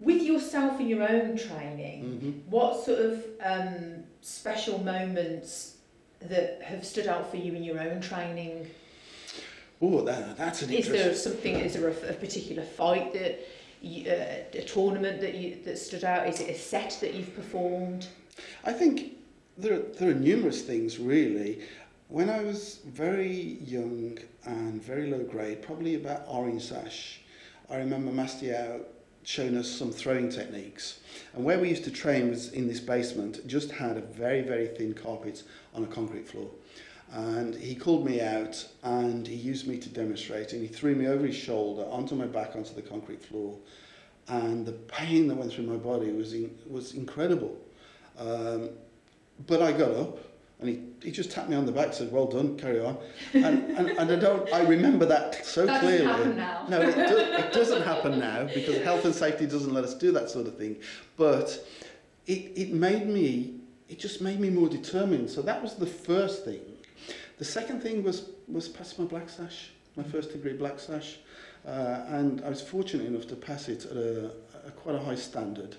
[0.00, 5.76] with yourself and your own training, hmm what sort of um, special moments
[6.20, 8.68] that have stood out for you in your own training?
[9.80, 10.94] Oh, that, that's an Is interesting...
[10.94, 11.54] Is there something?
[11.56, 13.40] Is there a, a particular fight that?
[13.84, 16.28] You, uh, a tournament that you that stood out?
[16.28, 18.06] Is it a set that you've performed?
[18.64, 19.16] I think
[19.58, 21.62] there are, there are numerous things really.
[22.06, 27.21] When I was very young and very low grade, probably about orange sash,
[27.70, 28.80] I remember Master Yao
[29.24, 31.00] showing us some throwing techniques.
[31.34, 34.66] And where we used to train was in this basement, just had a very, very
[34.66, 35.42] thin carpet
[35.74, 36.50] on a concrete floor.
[37.12, 41.06] And he called me out and he used me to demonstrate and he threw me
[41.06, 43.56] over his shoulder onto my back onto the concrete floor.
[44.28, 47.56] And the pain that went through my body was, in, was incredible.
[48.18, 48.70] Um,
[49.46, 50.18] but I got up
[50.62, 52.96] and he, he just tapped me on the back and said, well done, carry on.
[53.34, 56.04] And, and, and I don't, I remember that so that clearly.
[56.06, 56.66] doesn't happen now.
[56.68, 60.12] No, it, do, it doesn't happen now because health and safety doesn't let us do
[60.12, 60.76] that sort of thing.
[61.16, 61.66] But
[62.26, 63.56] it, it made me,
[63.88, 65.28] it just made me more determined.
[65.28, 66.60] So that was the first thing.
[67.38, 71.18] The second thing was, was pass my black sash, my first degree black sash.
[71.66, 74.30] Uh, and I was fortunate enough to pass it at a,
[74.66, 75.76] a quite a high standard.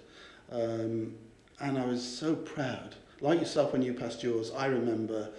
[0.52, 1.16] Um,
[1.60, 2.96] and I was so proud.
[3.24, 5.30] Like yourself, when you passed yours, I remember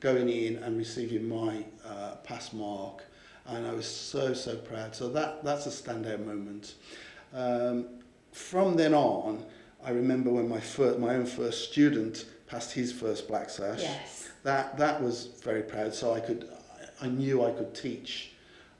[0.00, 3.04] going in and receiving my uh, pass mark,
[3.44, 4.96] and I was so so proud.
[4.96, 6.76] So that that's a standout moment.
[7.34, 7.88] Um,
[8.32, 9.44] from then on,
[9.84, 13.82] I remember when my first, my own first student passed his first black sash.
[13.82, 14.30] Yes.
[14.42, 15.94] That that was very proud.
[15.94, 16.48] So I could,
[17.02, 18.32] I knew I could teach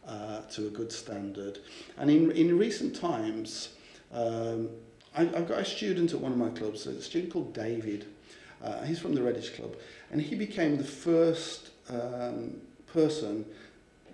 [0.09, 1.59] uh, to a good standard.
[1.99, 3.75] And in in recent times,
[4.15, 4.71] um,
[5.15, 8.07] I, I've got a student at one of my clubs, a student called David.
[8.67, 9.77] Uh, he's from the Reddish Club,
[10.11, 12.61] and he became the first um,
[12.93, 13.47] person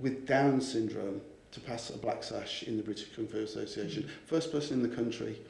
[0.01, 4.09] with Down syndrome to pass a black sash in the British Kung Fu Association.
[4.27, 5.41] First person in the country,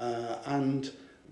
[0.00, 0.90] uh, and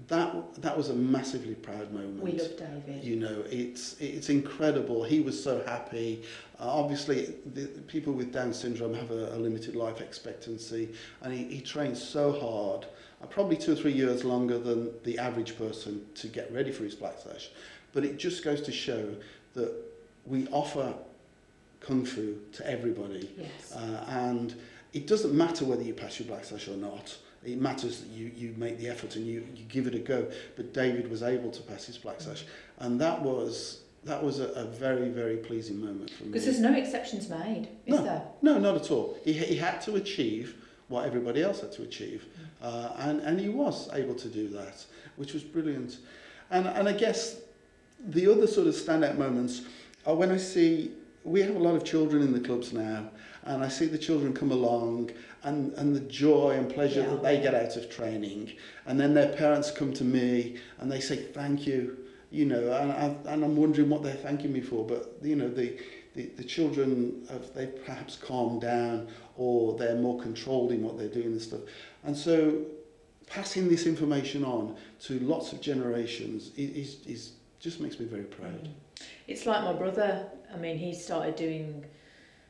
[0.08, 2.22] that that was a massively proud moment.
[2.22, 3.02] We love David.
[3.02, 5.04] You know, it's it's incredible.
[5.04, 6.22] He was so happy.
[6.60, 10.90] Uh, obviously, the, the people with Down syndrome have a, a limited life expectancy,
[11.22, 12.86] and he, he trains so hard,
[13.30, 16.94] probably two or three years longer than the average person to get ready for his
[16.94, 17.48] black sash.
[17.92, 19.14] But it just goes to show
[19.54, 19.72] that
[20.26, 20.94] we offer
[21.80, 23.72] kung fu to everybody, Yes.
[23.74, 24.54] uh, and
[24.92, 27.16] it doesn't matter whether you pass your black sash or not.
[27.44, 30.26] It matters that you, you make the effort and you, you give it a go.
[30.56, 32.44] But David was able to pass his black sash,
[32.78, 36.30] and that was that was a, a very very pleasing moment for me.
[36.30, 38.02] Because there's no exceptions made, is No.
[38.02, 38.22] there?
[38.42, 39.18] No, not at all.
[39.24, 40.56] He, he had to achieve
[40.94, 42.24] what everybody else had to achieve,
[42.62, 44.76] uh, and and he was able to do that,
[45.16, 45.98] which was brilliant.
[46.50, 47.36] And and I guess
[48.16, 49.62] the other sort of standout moments
[50.06, 50.90] are when I see
[51.24, 53.08] we have a lot of children in the clubs now,
[53.44, 55.10] and I see the children come along
[55.42, 57.10] and, and the joy and pleasure Yeah.
[57.10, 58.52] that they get out of training,
[58.86, 61.96] and then their parents come to me and they say thank you,
[62.30, 65.48] you know, and, I, and I'm wondering what they're thanking me for, but you know
[65.48, 65.78] the.
[66.14, 71.08] The, the children have they perhaps calmed down or they're more controlled in what they're
[71.08, 71.62] doing and stuff
[72.04, 72.64] and so
[73.26, 78.64] passing this information on to lots of generations is, is, just makes me very proud.
[78.64, 78.72] Mm.
[79.26, 80.26] It's like my brother.
[80.52, 81.84] I mean, he started doing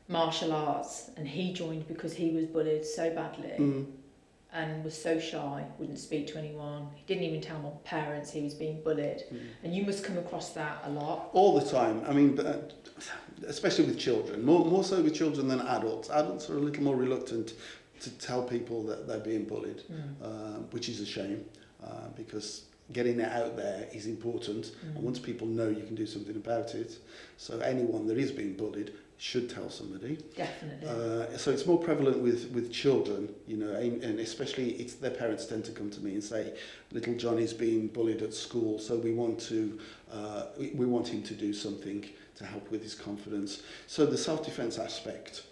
[0.09, 3.53] martial arts and he joined because he was bullied so badly.
[3.59, 3.87] Mm.
[4.53, 6.89] and was so shy, wouldn't speak to anyone.
[6.95, 9.25] He didn't even tell my parents he was being bullied.
[9.33, 9.41] Mm.
[9.65, 11.31] And you must come across that a lot.
[11.33, 12.03] All the time.
[12.07, 12.61] I mean, uh,
[13.49, 16.11] especially with children, more, more so with children than adults.
[16.11, 17.55] Adults are a little more reluctant
[18.01, 20.15] to tell people that they're being bullied, mm.
[20.23, 21.45] uh, which is a shame
[21.85, 24.67] uh, because getting it out there is important.
[24.67, 24.97] Mm.
[24.97, 26.99] And once people know you can do something about it,
[27.37, 30.19] so anyone that is being bullied should tell somebody.
[30.37, 30.89] Definitely.
[30.89, 35.47] Uh, so it's more prevalent with, with children, you know, and especially it's their parents
[35.47, 36.53] tend to come to me and say,
[36.93, 39.79] little Johnny's being bullied at school, so we want to,
[40.13, 42.05] uh, we want him to do something
[42.37, 43.63] to help with his confidence.
[43.87, 45.45] So the self-defense aspect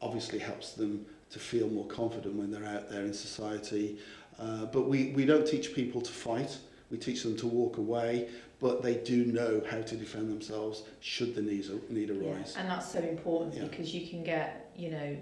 [0.00, 3.98] obviously helps them to feel more confident when they're out there in society.
[4.38, 6.58] Uh, but we, we don't teach people to fight.
[6.90, 8.28] We teach them to walk away,
[8.60, 12.52] but they do know how to defend themselves should the needs, need arise.
[12.54, 13.64] Yeah, and that's so important yeah.
[13.64, 15.16] because you can get, you know,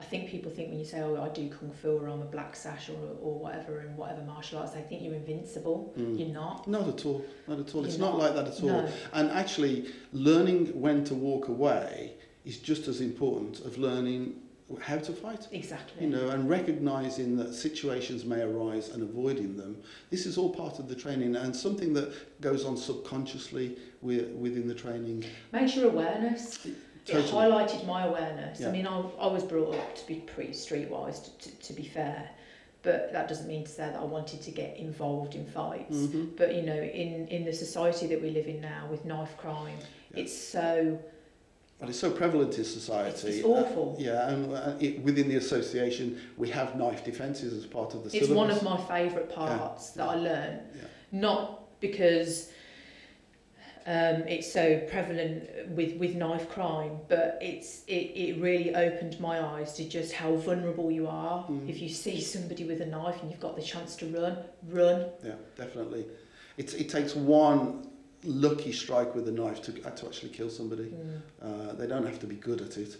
[0.00, 2.26] I think people think when you say, oh, I do Kung Fu or I'm a
[2.26, 5.92] black sash or, or whatever in whatever martial arts, they think you're invincible.
[5.98, 6.18] Mm.
[6.18, 6.68] You're not.
[6.68, 7.24] Not at all.
[7.48, 7.80] Not at all.
[7.80, 8.12] You're it's not.
[8.12, 8.82] not like that at all.
[8.82, 8.92] No.
[9.12, 14.36] And actually, learning when to walk away is just as important of learning
[14.80, 15.48] how to fight.
[15.50, 16.04] Exactly.
[16.04, 19.78] You know, and recognizing that situations may arise and avoiding them.
[20.10, 24.74] This is all part of the training and something that goes on subconsciously within the
[24.74, 25.24] training.
[25.52, 26.66] Makes your awareness.
[27.08, 27.24] Totally.
[27.24, 28.60] It highlighted my awareness.
[28.60, 28.68] Yeah.
[28.68, 31.84] I mean, I, I was brought up to be pretty streetwise, to, to, to be
[31.84, 32.28] fair.
[32.82, 35.96] But that doesn't mean to say that I wanted to get involved in fights.
[35.96, 36.36] Mm-hmm.
[36.36, 39.78] But, you know, in, in the society that we live in now with knife crime,
[40.14, 40.20] yeah.
[40.20, 40.98] it's so
[41.80, 43.28] But it's so prevalent in society.
[43.28, 43.96] It's, awful.
[43.98, 48.04] Uh, yeah, and uh, it, within the association, we have knife defences as part of
[48.04, 48.36] the It's syllabus.
[48.36, 50.04] one of my favourite parts yeah.
[50.04, 50.60] that I learned.
[50.76, 50.82] Yeah.
[51.10, 52.50] Not because
[53.88, 59.42] um, it's so prevalent with, with knife crime, but it's it, it really opened my
[59.42, 61.46] eyes to just how vulnerable you are.
[61.46, 61.66] Mm.
[61.66, 64.36] If you see somebody with a knife and you've got the chance to run,
[64.68, 65.06] run.
[65.24, 66.04] Yeah, definitely.
[66.58, 67.88] It's, it takes one
[68.24, 70.92] lucky strike with a knife to, to actually kill somebody.
[70.92, 71.22] Mm.
[71.40, 72.98] Uh, they don't have to be good at it.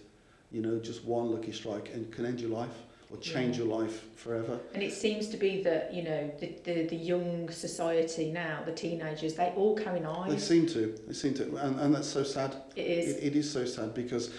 [0.50, 3.64] You know, just one lucky strike and can end your life or change yeah.
[3.64, 4.58] your life forever.
[4.74, 8.72] And it seems to be that, you know, the, the, the young society now, the
[8.72, 10.32] teenagers, they all carry knives.
[10.32, 10.98] They seem to.
[11.06, 11.56] They seem to.
[11.56, 12.54] And, and that's so sad.
[12.76, 13.16] It is.
[13.16, 14.30] It, it is so sad because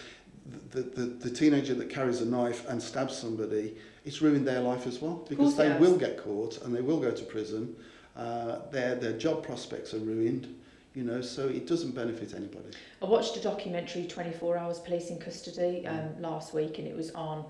[0.72, 4.86] the, the, the teenager that carries a knife and stabs somebody, it's ruined their life
[4.86, 7.76] as well because they will get caught and they will go to prison.
[8.16, 10.56] Uh, their, their job prospects are ruined
[10.96, 12.70] you know, so it doesn't benefit anybody.
[13.02, 16.22] I watched a documentary, 24 Hours Police in Custody, um, mm.
[16.22, 17.46] last week, and it was on,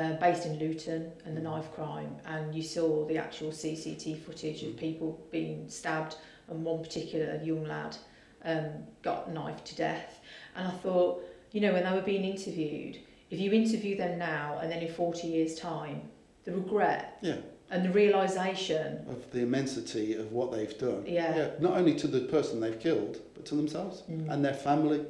[0.00, 1.44] uh, based in Luton and the mm.
[1.44, 4.70] knife crime, and you saw the actual CCT footage mm.
[4.70, 6.16] of people being stabbed,
[6.48, 7.96] and one particular young lad
[8.44, 8.68] um,
[9.02, 10.20] got knifed to death.
[10.56, 11.22] And I thought,
[11.52, 12.98] you know, when they were being interviewed,
[13.30, 16.02] if you interview them now and then in 40 years' time,
[16.44, 17.36] the regret yeah
[17.70, 21.04] and the realization of the immensity of what they've done.
[21.06, 21.36] Yeah.
[21.36, 24.28] yeah not only to the person they've killed, but to themselves mm.
[24.28, 25.04] and their family.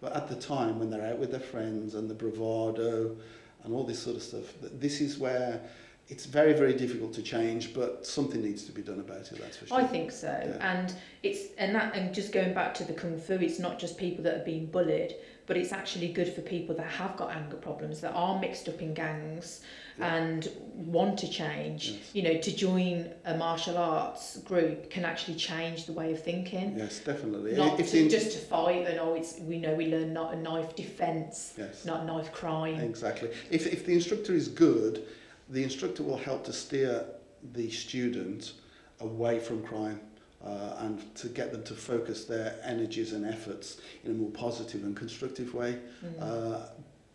[0.00, 3.16] But at the time when they're out with their friends and the bravado
[3.64, 5.60] and all this sort of stuff, this is where
[6.08, 9.56] it's very very difficult to change but something needs to be done about it that's
[9.56, 9.78] for sure.
[9.78, 10.26] I think so.
[10.28, 10.72] Yeah.
[10.72, 13.96] and it's and that and just going back to the kung fu it's not just
[13.96, 15.14] people that are being bullied
[15.46, 18.82] but it's actually good for people that have got anger problems that are mixed up
[18.82, 19.62] in gangs
[19.98, 20.14] yeah.
[20.14, 22.10] and want to change yes.
[22.14, 26.76] you know to join a martial arts group can actually change the way of thinking
[26.76, 30.12] yes definitely not if to, just to fight and oh it's we know we learn
[30.12, 31.84] not a knife defense yes.
[31.84, 35.04] not knife crime exactly if, if the instructor is good
[35.48, 37.04] the instructor will help to steer
[37.52, 38.52] the student
[39.00, 40.00] away from crime
[40.44, 44.82] uh, and to get them to focus their energies and efforts in a more positive
[44.82, 45.78] and constructive way.
[46.04, 46.20] Mm.
[46.20, 46.66] Uh,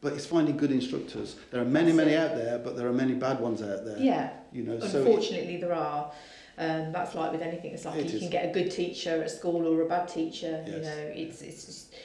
[0.08, 1.36] but it's finding good instructors.
[1.52, 3.98] There are many, many out there, but there are many bad ones out there.
[4.00, 4.30] Yeah.
[4.54, 6.12] You know, unfortunately so there are.
[6.58, 7.74] Um, that's like with anything.
[7.74, 8.22] It's like it you is.
[8.22, 10.64] can get a good teacher at school or a bad teacher.
[10.66, 10.76] Yes.
[10.76, 11.96] You know, it's it's just.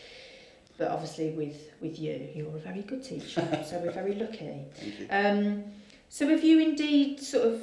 [0.78, 4.64] But obviously, with with you, you're a very good teacher, so we're very lucky.
[4.74, 5.06] Thank you.
[5.08, 5.64] Um,
[6.08, 7.62] so have you indeed sort of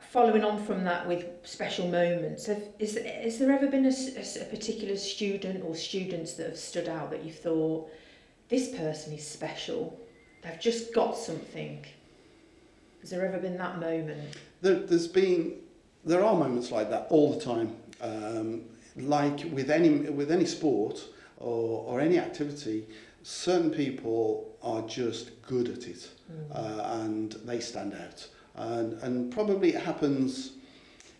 [0.00, 4.42] following on from that with special moments, have, is, is there ever been a, a,
[4.42, 7.90] a particular student or students that have stood out that you thought,
[8.48, 9.98] this person is special,
[10.42, 11.84] they've just got something?
[13.00, 14.36] Has there ever been that moment?
[14.60, 15.54] There, there's been,
[16.04, 17.76] there are moments like that all the time.
[18.00, 18.62] Um,
[18.96, 21.04] like with any, with any sport
[21.36, 22.86] or, or any activity,
[23.22, 26.54] certain people are just good at it mm.
[26.54, 28.28] uh, and they stand out.
[28.56, 30.52] And, and probably it happens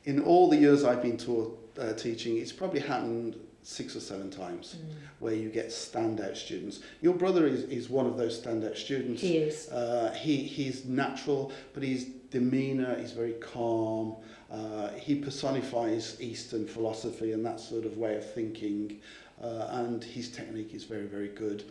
[0.04, 3.38] in all the years I've been taught, uh, teaching, it's probably happened
[3.68, 4.76] six or seven times
[5.18, 6.80] where you get standout students.
[7.02, 9.20] Your brother is, is one of those standout students.
[9.20, 9.68] He is.
[9.68, 14.16] Uh, he, he's natural, but his demeanour is very calm.
[14.50, 19.00] Uh, he personifies Eastern philosophy and that sort of way of thinking,
[19.42, 21.64] uh, and his technique is very, very good.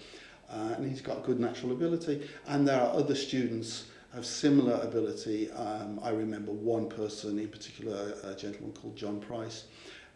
[0.51, 2.29] Uh, and he's got good natural ability.
[2.47, 5.49] And there are other students of similar ability.
[5.51, 9.63] Um, I remember one person in particular, a gentleman called John Price,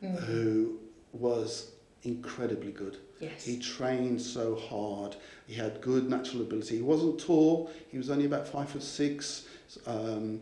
[0.04, 0.18] Mm.
[0.22, 0.80] who
[1.14, 1.72] was
[2.04, 2.98] incredibly good.
[3.20, 3.46] Yes.
[3.46, 5.16] He trained so hard.
[5.48, 6.78] He had good natural ability.
[6.78, 7.72] He wasn't tall.
[7.90, 9.46] He was only about five foot six.
[9.86, 10.42] Um,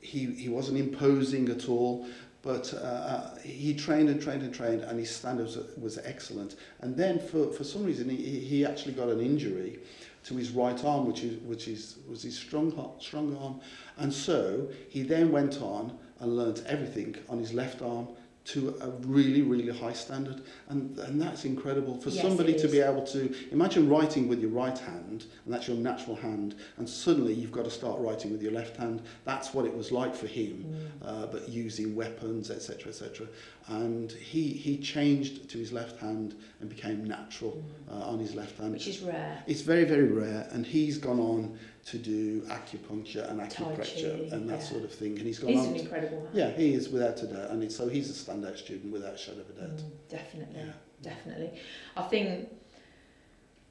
[0.00, 2.06] he, he wasn't imposing at all.
[2.42, 6.56] But uh, he trained and trained and trained, and his standard was, excellent.
[6.80, 9.78] And then, for, for some reason, he, he actually got an injury
[10.24, 13.60] to his right arm, which is which is was his strong strong arm.
[13.98, 18.08] And so he then went on and learnt everything on his left arm
[18.42, 20.42] to a really, really high standard.
[20.68, 24.50] And, and that's incredible for Yes, somebody to be able to imagine writing with your
[24.50, 28.42] right hand, and that's your natural hand, and suddenly you've got to start writing with
[28.42, 29.02] your left hand.
[29.24, 31.06] That's what it was like for him, Mm.
[31.06, 33.26] uh, but using weapons, etc., etc.
[33.68, 38.58] And he, he changed to his left hand and became natural uh, on his left
[38.58, 38.72] hand.
[38.72, 39.42] Which is rare.
[39.46, 44.60] It's very, very rare, and he's gone on to do acupuncture and acupressure and that
[44.60, 44.64] yeah.
[44.64, 45.12] sort of thing.
[45.18, 45.74] And he's gone He's on.
[45.74, 46.30] an incredible man.
[46.32, 49.40] yeah, he is without a doubt, and so he's a standout student without a shadow
[49.40, 49.76] of a doubt.
[49.78, 50.60] Mm, definitely.
[50.60, 50.72] Yeah.
[51.02, 51.58] Definitely.
[51.96, 52.50] I think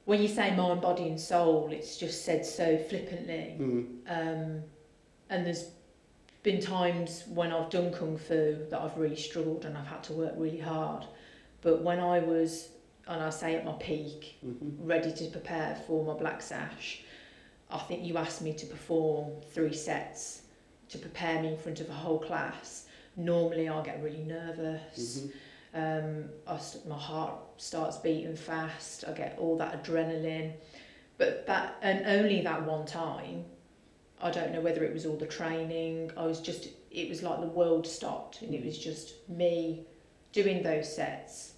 [0.04, 3.56] when you say mind, body, and soul, it's just said so flippantly.
[3.58, 3.86] Mm.
[4.08, 4.62] Um,
[5.28, 5.70] and there's
[6.42, 10.12] been times when I've done kung fu that I've really struggled and I've had to
[10.14, 11.04] work really hard.
[11.60, 12.70] But when I was,
[13.06, 17.02] and I say at my peak, hmm ready to prepare for my black sash,
[17.70, 20.42] I think you asked me to perform three sets
[20.88, 22.86] to prepare me in front of a whole class.
[23.16, 25.22] Normally, I get really nervous.
[25.22, 25.28] hmm
[25.72, 29.04] Um, I st- my heart starts beating fast.
[29.06, 30.54] I get all that adrenaline,
[31.16, 33.44] but that and only that one time.
[34.20, 36.10] I don't know whether it was all the training.
[36.16, 36.68] I was just.
[36.90, 39.84] It was like the world stopped, and it was just me
[40.32, 41.52] doing those sets.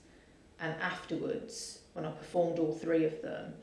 [0.60, 3.54] And afterwards, when I performed all three of them,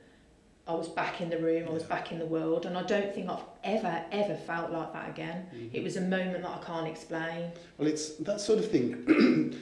[0.69, 1.67] I was back in the room.
[1.67, 4.93] I was back in the world, and I don't think I've ever ever felt like
[4.93, 5.47] that again.
[5.47, 5.75] Mm-hmm.
[5.75, 7.51] It was a moment that I can't explain.
[7.79, 9.57] Well, it's that sort of thing.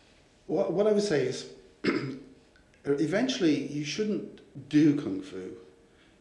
[0.46, 1.50] what, what I would say is,
[2.84, 5.50] eventually, you shouldn't do kung fu.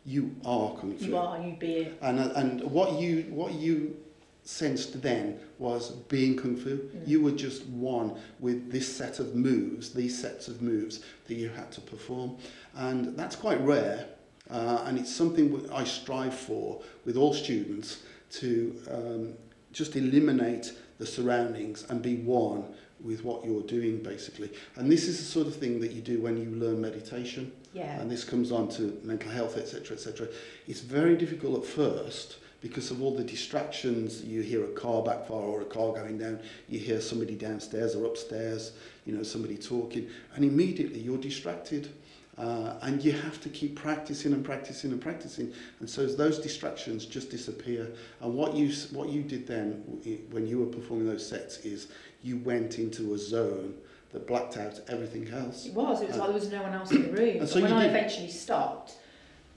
[0.06, 1.06] You are kung fu.
[1.06, 1.98] You are, you be it.
[2.02, 3.96] And and what you what you
[4.44, 6.78] sensed then was being kung fu.
[6.78, 7.08] Mm.
[7.08, 11.50] You were just one with this set of moves, these sets of moves that you
[11.50, 12.38] had to perform,
[12.76, 14.08] and that's quite rare.
[14.50, 19.34] Uh, and it's something I strive for with all students to um,
[19.72, 22.66] just eliminate the surroundings and be one
[23.00, 24.50] with what you're doing basically.
[24.76, 28.00] And this is the sort of thing that you do when you learn meditation Yeah.
[28.00, 30.28] and this comes on to mental health, etc., etc.
[30.68, 34.24] It's very difficult at first because of all the distractions.
[34.24, 36.40] You hear a car backfire or a car going down.
[36.70, 38.72] You hear somebody downstairs or upstairs.
[39.06, 41.92] You know somebody talking, and immediately you're distracted.
[42.38, 47.06] Uh, and you have to keep practicing and practicing and practicing, and so those distractions
[47.06, 47.92] just disappear.
[48.22, 49.84] And what you what you did then,
[50.32, 51.88] when you were performing those sets, is
[52.24, 53.74] you went into a zone
[54.14, 55.66] that blacked out everything else.
[55.66, 56.02] It was.
[56.02, 57.38] It was like there was no one else in the room.
[57.42, 58.94] And so But when I did- eventually stopped,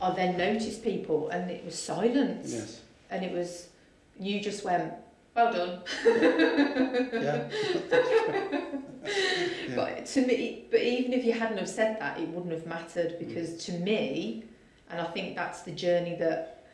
[0.00, 2.52] I then noticed people, and it was silence.
[2.52, 2.80] Yes.
[3.10, 3.68] And it was,
[4.18, 4.92] you just went,
[5.34, 5.80] well done.
[7.12, 7.48] Yeah.
[9.68, 9.76] Yeah.
[9.76, 13.12] But to me, but even if you hadn't have said that, it wouldn't have mattered
[13.12, 13.18] mm.
[13.18, 14.44] because to me,
[14.90, 16.64] and I think that's the journey that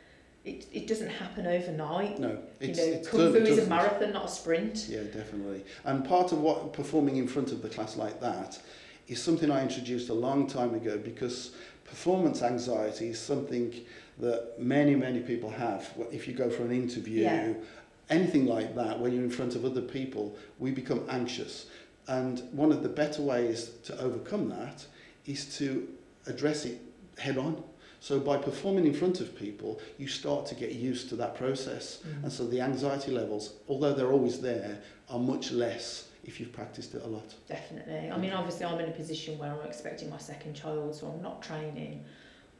[0.43, 2.19] it, it doesn't happen overnight.
[2.19, 4.87] No, it's, you know, it's kung fu is a marathon, not a sprint.
[4.89, 5.63] Yeah, definitely.
[5.85, 8.59] And part of what performing in front of the class like that
[9.07, 11.51] is something I introduced a long time ago because
[11.85, 13.73] performance anxiety is something
[14.21, 15.91] that many, many people have.
[16.11, 17.53] If you go for an interview, Yeah.
[18.09, 21.65] anything like that, when you're in front of other people, we become anxious.
[22.07, 24.85] And one of the better ways to overcome that
[25.25, 25.87] is to
[26.27, 26.79] address it
[27.17, 27.63] head on.
[27.99, 31.99] So by performing in front of people, you start to get used to that process.
[31.99, 32.23] Mm.
[32.23, 36.93] And so the anxiety levels, although they're always there, are much less if you've practiced
[36.95, 37.33] it a lot.
[37.47, 38.09] Definitely.
[38.11, 41.21] I mean, obviously, I'm in a position where I'm expecting my second child, so I'm
[41.21, 42.03] not training.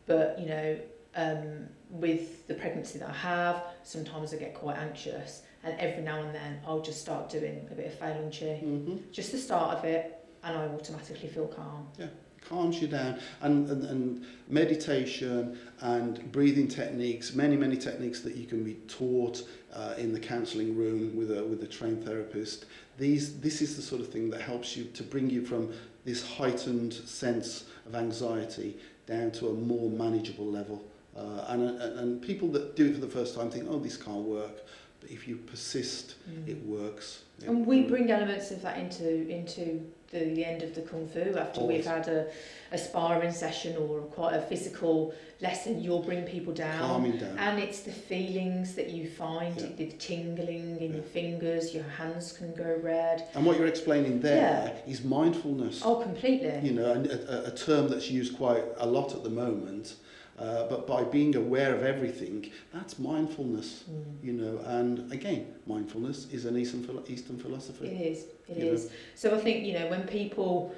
[0.05, 0.77] But, you know,
[1.15, 5.43] um, with the pregnancy that I have, sometimes I get quite anxious.
[5.63, 8.45] And every now and then, I'll just start doing a bit of Fei Chi.
[8.65, 9.11] Mm-hmm.
[9.11, 11.87] Just the start of it, and I automatically feel calm.
[11.99, 12.07] Yeah,
[12.49, 13.19] calms you down.
[13.41, 19.47] And, and, and meditation and breathing techniques, many, many techniques that you can be taught
[19.73, 22.65] uh, in the counselling room with a, with a trained therapist.
[22.97, 25.71] These, this is the sort of thing that helps you to bring you from
[26.05, 30.83] this heightened sense of anxiety down to a more manageable level.
[31.15, 33.97] Uh, and, and, and people that do it for the first time think, oh, this
[33.97, 34.61] can't work.
[35.01, 36.47] But if you persist, Mm.
[36.47, 37.23] it works.
[37.41, 39.81] It- And we bring elements of that into into
[40.11, 41.77] the, the end of the kung fu after Always.
[41.77, 42.27] we've had a,
[42.71, 45.81] a sparring session or quite a physical lesson.
[45.81, 46.79] You'll bring people down.
[46.79, 47.35] calming down.
[47.39, 49.67] And it's the feelings that you find, Yeah.
[49.77, 50.95] the tingling in Yeah.
[50.97, 53.27] your fingers, your hands can go red.
[53.33, 55.81] And what you're explaining there is mindfulness.
[55.83, 56.59] Oh, completely.
[56.61, 56.99] You know, a,
[57.35, 59.95] a- a term that's used quite a lot at the moment.
[60.41, 63.83] Uh, but by being aware of everything, that's mindfulness.
[63.89, 64.23] Mm.
[64.23, 67.87] You know, and again, mindfulness is an Eastern, Eastern philosophy.
[67.87, 68.25] It is.
[68.47, 68.89] It is.
[69.13, 70.73] So I think you know when people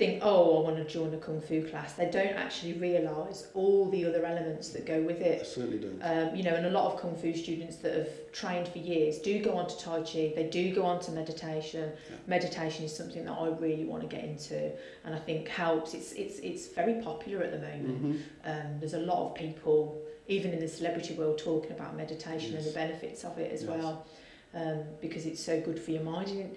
[0.00, 3.90] think, oh, I want to join a kung fu class, they don't actually realise all
[3.90, 5.46] the other elements that go with I it.
[5.46, 6.00] certainly don't.
[6.02, 9.18] Um, you know, and a lot of kung fu students that have trained for years
[9.18, 10.32] do go on to tai chi.
[10.34, 11.92] They do go on to meditation.
[11.92, 12.16] Yeah.
[12.26, 14.72] Meditation is something that I really want to get into,
[15.04, 15.92] and I think helps.
[15.92, 17.96] It's it's it's very popular at the moment.
[18.02, 18.20] Mhm.
[18.50, 22.64] Um, there's a lot of people, even in the celebrity world, talking about meditation and
[22.64, 23.70] the benefits of it as Yes.
[23.70, 24.06] well,
[24.54, 26.28] um, because it's so good for your mind.
[26.30, 26.56] And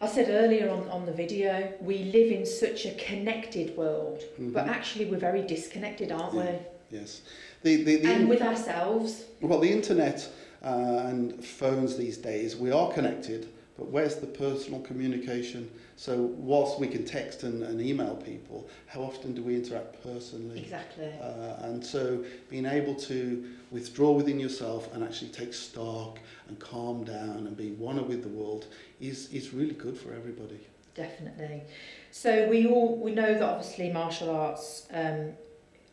[0.00, 4.66] I said earlier on, on the video, we live in such a connected world, but
[4.66, 4.68] Mhm.
[4.68, 6.58] actually we're very disconnected, aren't Yeah.
[6.90, 7.20] Yes.
[7.62, 9.24] The, the, the, And with ourselves.
[9.40, 10.28] well, the internet
[10.64, 15.68] uh, and phones these days, we are connected, but where's the personal communication?
[15.96, 20.60] So, whilst we can text and, and email people, how often do we interact personally?
[20.60, 21.10] Exactly.
[21.20, 27.04] Uh, and so, being able to withdraw within yourself and actually take stock and calm
[27.04, 28.66] down and be one with the world
[29.00, 30.60] is, is really good for everybody.
[30.94, 31.62] Definitely.
[32.10, 35.32] So we all we know that obviously martial arts um,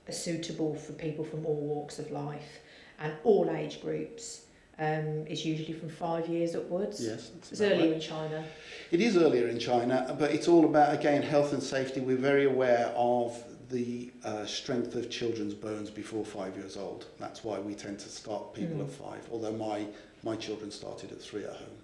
[0.07, 2.59] are suitable for people from all walks of life
[2.99, 4.45] and all age groups.
[4.77, 7.01] Um, it's usually from five years upwards.
[7.01, 7.93] Yes, It's earlier right.
[7.93, 8.43] in China.
[8.91, 12.01] It is earlier in China, but it's all about, again, health and safety.
[12.01, 17.05] We're very aware of the uh, strength of children's bones before five years old.
[17.17, 18.85] That's why we tend to start people Mm.
[18.87, 19.85] at five, although my,
[20.23, 21.77] my children started at three at home.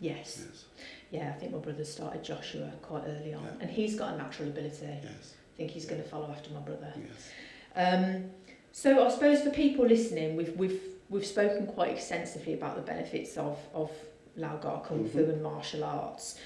[0.00, 0.42] Yes.
[0.46, 0.64] Yes,
[1.10, 3.50] Yeah, I think my brother started Joshua quite early on, Yeah.
[3.60, 4.86] and he's got a natural ability.
[5.02, 6.92] yes, I think he's going to follow after my brother.
[6.96, 7.30] yes.
[7.74, 8.30] Um,
[8.72, 13.36] so I suppose for people listening, we've we've we've spoken quite extensively about the benefits
[13.38, 13.90] of of
[14.36, 15.30] Lau Gar Kung Fu Mhm.
[15.32, 16.38] and martial arts.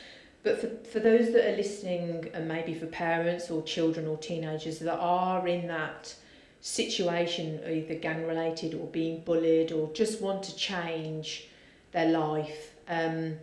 [0.42, 4.78] But for, for those that are listening, and maybe for parents or children or teenagers
[4.78, 6.14] that are in that
[6.60, 11.48] situation, either gang related or being bullied or just want to change
[11.92, 13.36] their life um,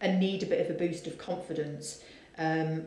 [0.00, 2.02] and need a bit of a boost of confidence,
[2.38, 2.84] um,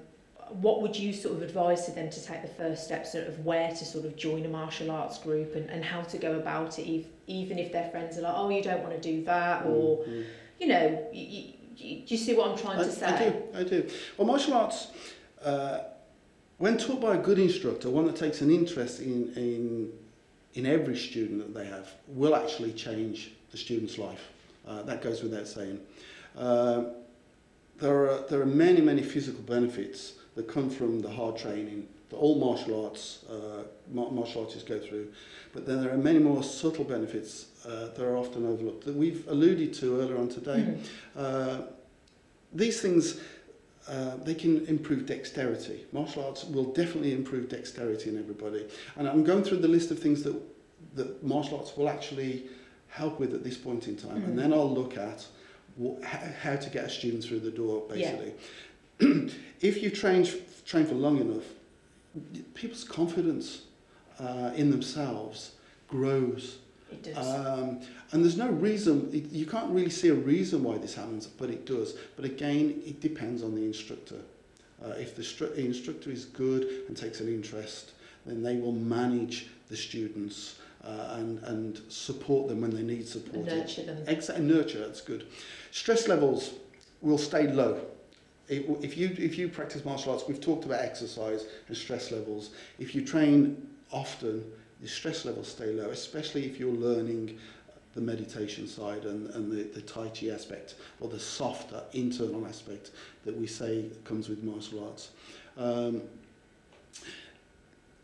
[0.49, 3.43] what would you sort of advise to them to take the first steps sort of
[3.45, 6.78] where to sort of join a martial arts group and, and how to go about
[6.78, 9.66] it, if, even if their friends are like, oh, you don't want to do that,
[9.66, 10.26] or, Mhm.
[10.60, 13.05] you know, you, do you see what I'm trying I, to say?
[13.05, 13.89] I do, I do.
[14.17, 14.88] Well, martial arts,
[15.43, 15.80] uh,
[16.57, 19.91] when taught by a good instructor, one that takes an interest in, in,
[20.53, 24.30] in every student that they have, will actually change the student's life.
[24.67, 25.80] Uh, that goes without saying.
[26.38, 26.91] Um
[27.80, 32.36] there, are, there are many, many physical benefits that come from the hard training all
[32.39, 35.07] martial arts uh, martial artists go through.
[35.53, 39.28] But then there are many more subtle benefits uh, that are often overlooked that we've
[39.28, 40.66] alluded to earlier on today.
[40.66, 40.80] Mhm.
[41.16, 41.61] Uh,
[42.53, 43.20] these things,
[43.88, 45.86] uh, they can improve dexterity.
[45.91, 48.66] Martial arts will definitely improve dexterity in everybody.
[48.97, 50.36] And I'm going through the list of things that,
[50.95, 52.45] that martial arts will actually
[52.88, 54.22] help with at this point in time.
[54.22, 54.26] Mhm.
[54.28, 55.26] And then I'll look at
[56.41, 58.16] how to get a student through the door, Yeah.
[58.16, 58.34] basically.
[59.61, 60.26] if you train,
[60.66, 61.43] train for long enough,
[62.53, 63.63] people's confidence
[64.20, 65.51] uh, in themselves
[65.88, 66.57] grows.
[66.91, 67.28] It does.
[67.28, 71.28] Um, and there's no reason, it- you can't really see a reason why this happens,
[71.28, 71.95] but it does.
[72.16, 74.20] But again, it depends on the instructor.
[74.84, 77.91] Uh, if the stru- instructor is good and takes an interest,
[78.26, 83.07] then they will manage the students uh, and, and support them when they need and
[83.07, 83.45] support.
[83.45, 84.03] nurture them.
[84.07, 85.26] Exactly, nurture, that's good.
[85.72, 86.51] Stress levels
[87.01, 87.82] will stay low.
[88.47, 92.51] If, if, you, if you practice martial arts, we've talked about exercise and stress levels.
[92.77, 94.43] If you train often,
[94.81, 97.39] the stress levels stay low, especially if you're learning
[97.95, 102.91] the meditation side and, and the, the Tai Chi aspect, or the softer internal aspect
[103.23, 105.09] that we say comes with martial arts.
[105.57, 106.01] Um,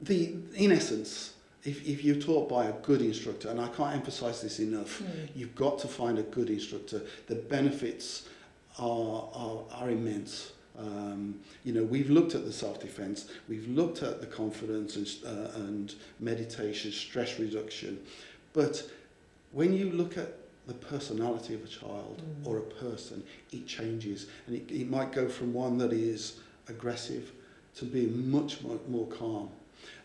[0.02, 1.34] the, in essence,
[1.64, 5.30] if, if you're taught by a good instructor, and I can't emphasize this enough, Mm.
[5.36, 7.02] You've got to find a good instructor.
[7.28, 8.28] The benefits
[8.80, 10.54] are, are, are immense.
[10.78, 15.52] Um, you know, we've looked at the self-defense, we've looked at the confidence and, uh,
[15.56, 18.00] and meditation, stress reduction,
[18.54, 18.90] but
[19.52, 22.48] when you look at the personality of a child mm.
[22.48, 24.28] or a person, it changes.
[24.48, 27.32] And it, it might go from one that is aggressive
[27.76, 29.50] to being much, much more calm.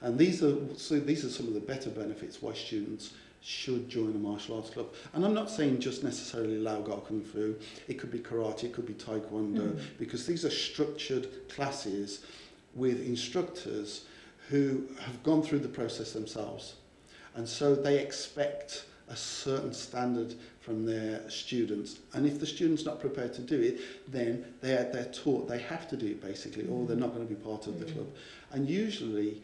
[0.01, 3.13] And these are, so these are some of the better benefits why students
[3.47, 4.93] should join a martial arts club.
[5.15, 7.55] And I'm not saying just necessarily Lau Gar Kung Fu.
[7.87, 9.81] It could be karate, it could be taekwondo, mm.
[10.01, 12.25] because these are structured classes
[12.75, 14.05] with instructors
[14.49, 16.75] who have gone through the process themselves.
[17.37, 22.01] And so they expect a certain standard from their students.
[22.15, 23.79] And if the student's not prepared to do it,
[24.09, 27.33] then they're, they're taught they have to do it basically, or they're not going to
[27.33, 27.95] be part of the mm.
[27.95, 28.09] club.
[28.51, 29.41] And usually,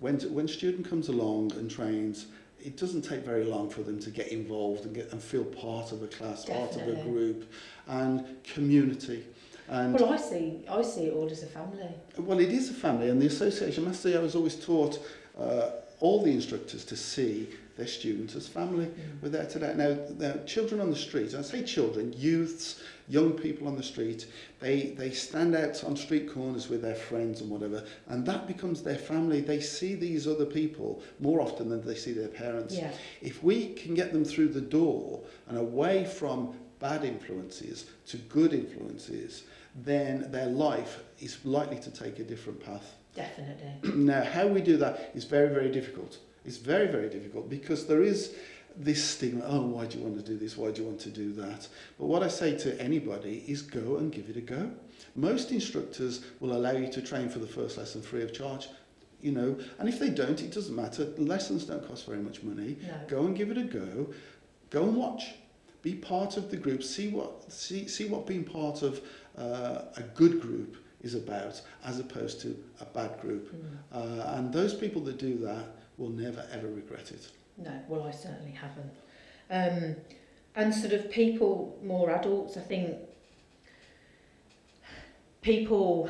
[0.00, 2.26] when, when student comes along and trains,
[2.64, 5.92] it doesn't take very long for them to get involved and, get, and feel part
[5.92, 6.76] of a class, Definitely.
[6.78, 7.52] part of a group,
[7.86, 9.24] and community.
[9.68, 11.88] And well, I see, I see it all as a family.
[12.18, 14.98] Well, it is a family, and the association, must say, I was always taught
[15.38, 18.86] uh, all the instructors to see their students as family.
[18.86, 19.22] Mm.
[19.22, 19.74] We're there today.
[19.76, 24.26] Now, now, children on the street, I say children, youths, young people on the street,
[24.60, 28.82] they, they stand out on street corners with their friends and whatever, and that becomes
[28.82, 29.40] their family.
[29.40, 32.74] They see these other people more often than they see their parents.
[32.74, 32.90] Yeah.
[33.20, 38.52] If we can get them through the door and away from bad influences to good
[38.52, 39.44] influences,
[39.74, 42.94] then their life is likely to take a different path.
[43.14, 43.90] Definitely.
[43.94, 46.18] now, how we do that is very, very difficult.
[46.44, 48.34] It's very, very difficult because there is
[48.76, 50.56] this stigma, oh, why do you want to do this?
[50.56, 51.68] Why do you want to do that?
[51.98, 54.70] But what I say to anybody is go and give it a go.
[55.14, 58.68] Most instructors will allow you to train for the first lesson free of charge.
[59.20, 61.06] You know, and if they don't, it doesn't matter.
[61.16, 62.76] Lessons don't cost very much money.
[62.82, 62.94] No.
[63.08, 64.12] Go and give it a go.
[64.70, 65.34] Go and watch.
[65.82, 66.82] Be part of the group.
[66.82, 69.00] See what see see what being part of
[69.38, 73.54] uh, a good group is about, as opposed to a bad group.
[73.54, 73.62] Mm.
[73.92, 77.30] Uh, and those people that do that will never ever regret it.
[77.56, 78.92] No, well, I certainly haven't.
[79.50, 79.96] Um,
[80.56, 82.96] and sort of people, more adults, I think
[85.42, 86.08] people,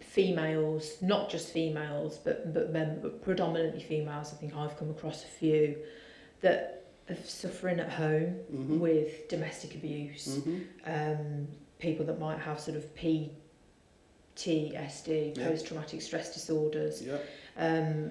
[0.00, 5.24] females, not just females, but, but, men, but predominantly females, I think I've come across
[5.24, 5.76] a few
[6.40, 8.80] that are suffering at home mm-hmm.
[8.80, 10.60] with domestic abuse, mm-hmm.
[10.86, 11.48] um,
[11.78, 13.30] people that might have sort of PTSD,
[15.36, 15.48] yep.
[15.48, 17.02] post traumatic stress disorders.
[17.02, 17.26] Yep.
[17.58, 18.10] Um,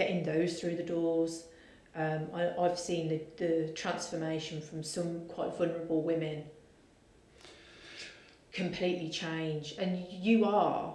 [0.00, 1.44] getting those through the doors.
[1.94, 6.44] Um, I, I've seen the, the transformation from some quite vulnerable women
[8.50, 10.94] completely change, and you are,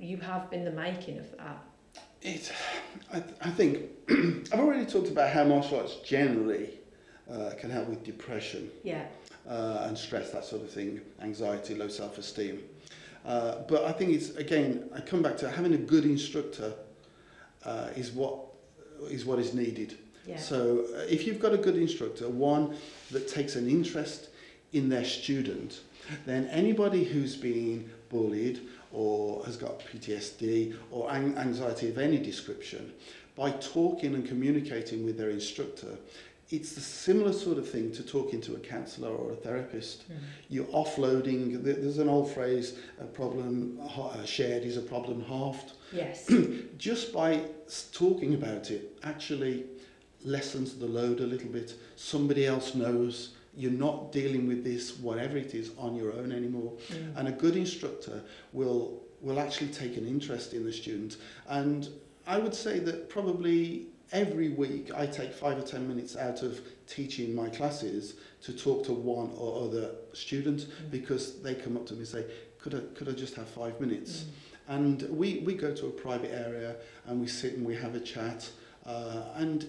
[0.00, 1.62] you have been the making of that.
[2.20, 2.52] It,
[3.12, 3.82] I, I think,
[4.52, 6.80] I've already talked about how martial arts generally
[7.30, 8.68] uh, can help with depression.
[8.82, 9.04] Yeah.
[9.48, 12.64] Uh, and stress, that sort of thing, anxiety, low self-esteem.
[13.24, 16.74] Uh, but I think it's, again, I come back to having a good instructor
[17.64, 18.38] uh, is what
[19.10, 19.96] is what is needed.
[20.26, 20.36] Yeah.
[20.38, 22.76] So uh, if you've got a good instructor, one
[23.10, 24.28] that takes an interest
[24.72, 25.80] in their student,
[26.26, 28.60] then anybody who's been bullied
[28.92, 32.92] or has got PTSD or anxiety of any description,
[33.36, 35.96] by talking and communicating with their instructor,
[36.50, 40.10] it's a similar sort of thing to talking to a counsellor or a therapist.
[40.10, 40.16] Mm.
[40.48, 43.78] You're offloading, there's an old phrase, a problem
[44.24, 45.72] shared is a problem halved.
[45.90, 46.30] Yes.
[46.76, 47.44] Just by
[47.92, 49.64] talking about it actually
[50.22, 51.74] lessens the load a little bit.
[51.96, 56.74] Somebody else knows you're not dealing with this, whatever it is, on your own anymore.
[56.90, 57.16] Mm.
[57.16, 58.22] And a good instructor
[58.52, 61.16] will will actually take an interest in the student.
[61.48, 61.88] And
[62.26, 66.60] I would say that probably every week I take five or ten minutes out of
[66.86, 70.90] teaching my classes to talk to one or other student mm.
[70.90, 72.24] because they come up to me and say,
[72.58, 74.24] could I, could I just have five minutes?
[74.24, 74.26] Mm.
[74.68, 78.00] And we, we go to a private area and we sit and we have a
[78.00, 78.48] chat.
[78.84, 79.66] Uh, and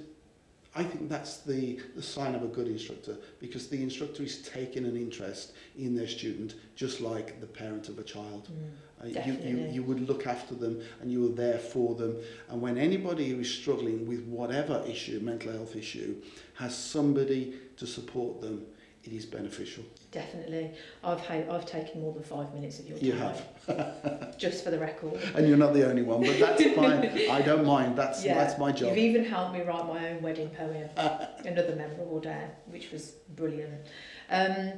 [0.76, 4.86] I think that's the, the sign of a good instructor because the instructor is taking
[4.86, 8.50] an interest in their student just like the parent of a child.
[8.50, 8.70] Mm,
[9.02, 12.18] uh, you, you, you would look after them and you were there for them.
[12.50, 16.22] And when anybody who is struggling with whatever issue, mental health issue,
[16.56, 18.66] has somebody to support them,
[19.04, 19.84] it is beneficial.
[20.12, 20.72] Definitely.
[21.04, 23.08] I've ha- I've taken more than five minutes of your time.
[23.08, 24.38] You have.
[24.38, 25.20] just for the record.
[25.36, 27.06] And you're not the only one, but that's fine.
[27.30, 27.96] I don't mind.
[27.96, 28.34] That's yeah.
[28.34, 28.90] that's my job.
[28.90, 33.86] You've even helped me write my own wedding poem, Another Memorable Day, which was brilliant.
[34.30, 34.74] Um,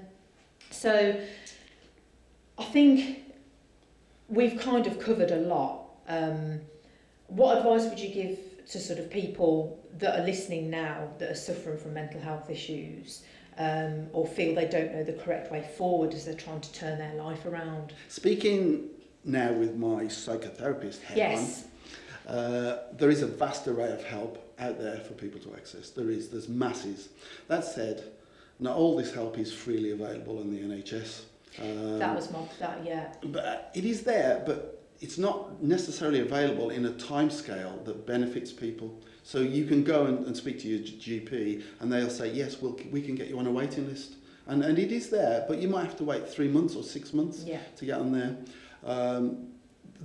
[0.70, 1.20] so
[2.58, 3.31] I think
[4.32, 5.86] we've kind of covered a lot.
[6.08, 6.62] Um,
[7.28, 11.36] what advice would you give to sort of people that are listening now that are
[11.36, 13.24] suffering from mental health issues?
[13.58, 16.98] um, or feel they don't know the correct way forward as they're trying to turn
[16.98, 17.94] their life around.
[18.08, 18.90] Speaking
[19.24, 21.66] now with my psychotherapist head yes.
[22.28, 25.90] on, uh, there is a vast array of help out there for people to access.
[25.90, 27.10] There is, there's masses.
[27.48, 28.04] That said,
[28.60, 31.24] not all this help is freely available in the NHS.
[31.60, 33.14] Um, that was my that yeah.
[33.24, 38.06] But uh, it is there, but it's not necessarily available in a time scale that
[38.06, 39.02] benefits people.
[39.24, 42.80] So you can go and, and speak to your GP, and they'll say, yes, we'll,
[42.92, 44.16] we can get you on a waiting list.
[44.48, 47.14] And, and it is there, but you might have to wait three months or six
[47.14, 47.60] months Yeah.
[47.78, 48.36] to get on there.
[48.84, 49.48] Um,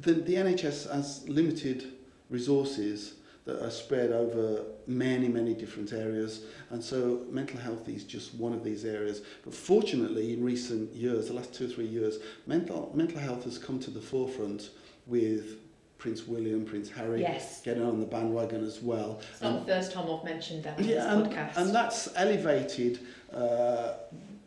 [0.01, 1.93] the, the NHS has limited
[2.29, 3.15] resources
[3.47, 6.43] that are spread over many, many different areas.
[6.71, 9.23] And so mental health is just one of these areas.
[9.45, 13.57] But fortunately, in recent years, the last two or three years, mental, mental health has
[13.57, 14.71] come to the forefront
[15.07, 15.59] with
[15.99, 17.63] Prince William, Prince Harry Yes.
[17.63, 19.21] getting on the bandwagon as well.
[19.33, 21.57] It's not the first time I've mentioned that on Yeah, this and, podcast.
[21.57, 22.99] and that's elevated
[23.33, 23.95] uh,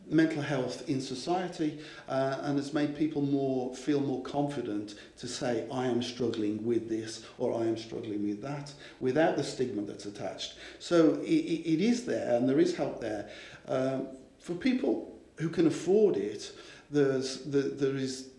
[0.10, 5.66] mental health in society uh, and has made people more feel more confident to say
[5.72, 10.06] I am struggling with this or I am struggling with that without the stigma that's
[10.06, 10.56] attached.
[10.80, 13.30] So it, it is there and there is help there
[13.68, 14.08] um,
[14.40, 16.52] for people who can afford it.
[16.92, 18.30] There's the, there is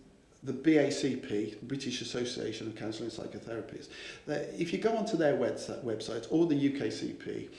[0.43, 3.89] the BACP, British Association of Counselling and Psychotherapists.
[4.25, 7.49] That if you go onto their website, website or the UKCP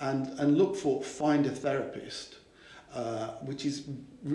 [0.00, 2.36] and, and look for Find a Therapist,
[2.94, 3.88] uh, which is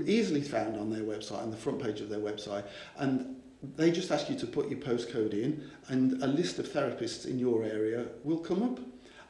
[0.06, 2.66] easily found on their website, on the front page of their website,
[2.98, 3.36] and
[3.76, 7.40] they just ask you to put your postcode in, and a list of therapists in
[7.40, 8.80] your area will come up.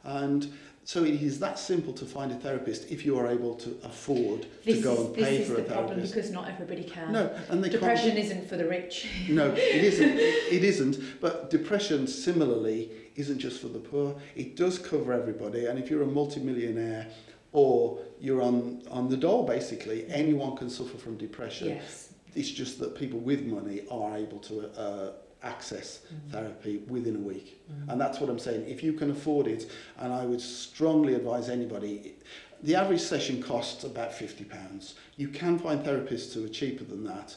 [0.04, 0.52] And
[0.84, 4.46] so it is that simple to find a therapist if you are able to afford
[4.64, 6.84] this to go is, and this pay is for the a problem because not everybody
[6.84, 7.12] can.
[7.12, 9.06] No, and they can't- Depression isn't for the rich.
[9.28, 10.18] no, it isn't.
[10.50, 11.20] It isn't.
[11.20, 14.16] But depression, similarly, isn't just for the poor.
[14.34, 15.66] It does cover everybody.
[15.66, 17.06] And if you're a multimillionaire
[17.52, 21.68] or you're on, on the dole, basically, anyone can suffer from depression.
[21.68, 22.12] Yes.
[22.34, 25.12] It's just that people with money are able to uh,
[25.42, 26.00] access
[26.30, 27.62] therapy within a week.
[27.88, 28.68] And that's what I'm saying.
[28.68, 32.14] If you can afford it, and I would strongly advise anybody,
[32.62, 34.94] the average session costs about £50.
[35.16, 37.36] You can find therapists who are cheaper than that.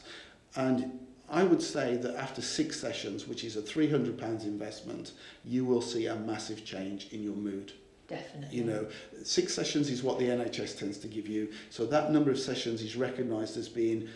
[0.54, 5.12] And I would say that after six sessions, which is a £300 investment,
[5.44, 7.72] you will see a massive change in your mood.
[8.08, 8.56] Definitely.
[8.56, 8.86] You know,
[9.22, 11.50] six sessions is what the NHS tends to give you.
[11.70, 14.08] So that number of sessions is recognised as being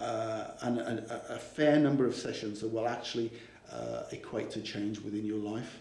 [0.00, 3.32] uh, an, an, a fair number of sessions that will actually
[3.72, 5.78] uh, equate to change within your life.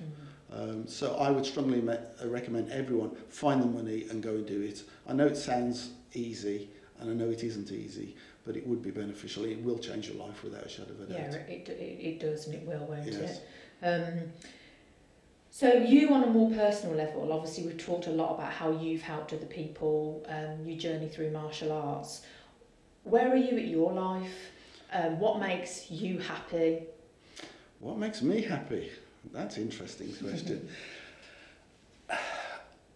[0.51, 1.93] Um, so I would strongly me-
[2.23, 4.83] uh, recommend everyone find the money and go and do it.
[5.07, 8.91] I know it sounds easy, and I know it isn't easy, but it would be
[8.91, 9.43] beneficial.
[9.43, 11.17] It will change your life without a shadow of a doubt.
[11.17, 13.41] Yeah, it, it, it does and it will, won't Yes.
[13.81, 13.85] it?
[13.85, 14.31] Um,
[15.55, 19.01] so you on a more personal level, obviously we've talked a lot about how you've
[19.01, 22.23] helped other people, um, your journey through martial arts.
[23.05, 24.51] Where are you at your life?
[24.91, 26.83] Um, what makes you happy?
[27.79, 28.91] What makes me happy?
[29.31, 30.67] That's an interesting question.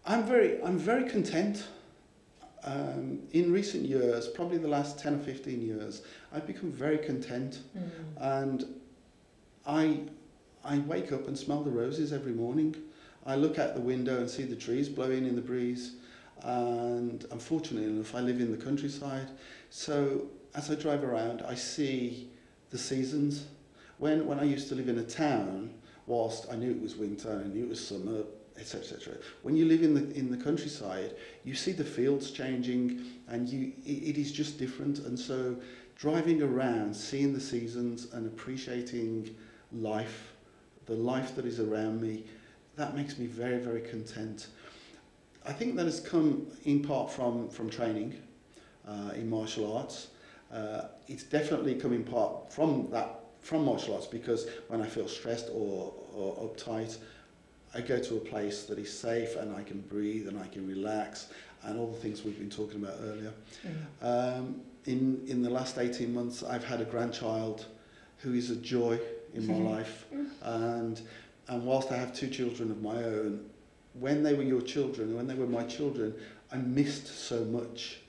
[0.05, 1.65] I'm very, I'm very content.
[2.65, 6.01] Um, in recent years, probably the last 10 or 15 years,
[6.33, 7.59] I've become very content.
[8.17, 8.65] And
[9.65, 10.01] I,
[10.63, 12.75] I wake up and smell the roses every morning.
[13.25, 15.95] I look out the window and see the trees blowing in the breeze.
[16.43, 19.29] And unfortunately enough, I live in the countryside.
[19.69, 22.29] So as I drive around, I see
[22.69, 23.45] the seasons.
[23.97, 25.73] When, when I used to live in a town,
[26.07, 28.23] whilst I knew it was winter, I knew it was summer,
[28.57, 29.17] etc., etc.
[29.43, 33.73] When you live in the in the countryside, you see the fields changing, and you
[33.85, 34.99] it, it is just different.
[34.99, 35.55] And so,
[35.97, 39.35] driving around, seeing the seasons, and appreciating
[39.71, 40.33] life,
[40.89, 42.25] the life that is around me,
[42.75, 44.47] that makes me very very content.
[45.45, 48.21] I think that has come in part from from training
[48.87, 50.07] uh, in martial arts.
[50.51, 55.07] Uh, it's definitely come in part from that from martial arts because when I feel
[55.07, 56.97] stressed or, or uptight,
[57.73, 60.67] I go to a place that is safe and I can breathe and I can
[60.67, 61.29] relax
[61.63, 63.33] and all the things we've been talking about earlier.
[64.01, 67.65] Um, in, in the last 18 months, I've had a grandchild
[68.17, 68.99] who is a joy
[69.33, 69.69] in my mm-hmm.
[69.69, 70.05] life.
[70.43, 71.01] And,
[71.47, 73.49] and whilst I have two children of my own,
[73.93, 76.13] when they were your children, when they were my children,
[76.51, 77.99] I missed so much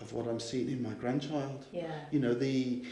[0.00, 1.66] of what I'm seeing in my grandchild.
[1.72, 1.84] Yeah.
[2.10, 2.82] You know, the,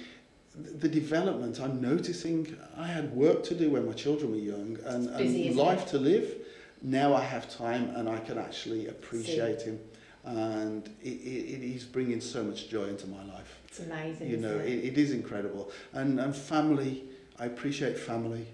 [0.54, 5.16] the development I'm noticing, I had work to do when my children were young and,
[5.16, 6.34] busy, and life to live.
[6.82, 9.78] Now I have time and I can actually appreciate him.
[10.24, 13.58] And it, it, it is bringing so much joy into my life.
[13.68, 14.30] It's amazing.
[14.30, 14.68] You know, it?
[14.68, 15.70] it, it is incredible.
[15.92, 17.04] And, and family,
[17.40, 18.46] I appreciate family.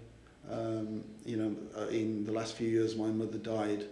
[0.51, 3.85] Um, you know, uh, in the last few years, my mother died.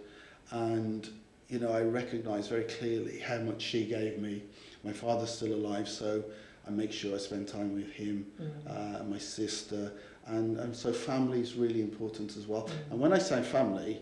[0.51, 1.07] And,
[1.49, 4.41] you know, I recognise very clearly how much she gave me.
[4.85, 6.23] My father's still alive, so
[6.65, 8.49] I make sure I spend time with him Mm.
[8.67, 9.91] uh, and my sister.
[10.27, 12.63] And, and so family is really important as well.
[12.63, 12.91] Mm.
[12.91, 14.01] And when I say family,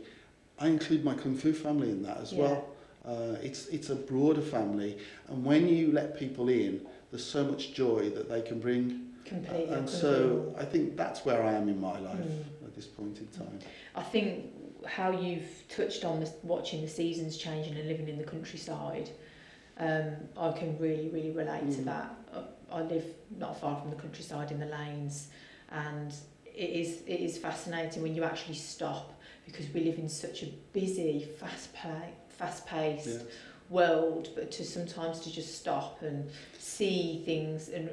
[0.60, 2.40] I include my Kung Fu family in that as Yeah.
[2.44, 2.70] well.
[3.06, 6.80] Uh, it's, it's a broader family, and when you let people in,
[7.12, 9.10] there's so much joy that they can bring.
[9.26, 9.74] Completely.
[9.76, 10.56] and so.
[10.58, 12.66] I think that's where I am in my life Mm.
[12.68, 13.60] at this point in time.
[13.96, 14.52] I think
[14.86, 19.10] how you've touched on this, watching the seasons changing and living in the countryside,
[19.78, 21.86] um, I can really, really relate to Mm.
[21.86, 22.16] that.
[22.72, 23.06] I, I live
[23.38, 25.30] not far from the countryside in the lanes,
[25.72, 26.14] and
[26.46, 29.14] it is it is fascinating when you actually stop
[29.46, 33.18] because we live in such a busy, fast play, fast paced Yeah.
[33.70, 37.90] world, but to sometimes to just stop and see things and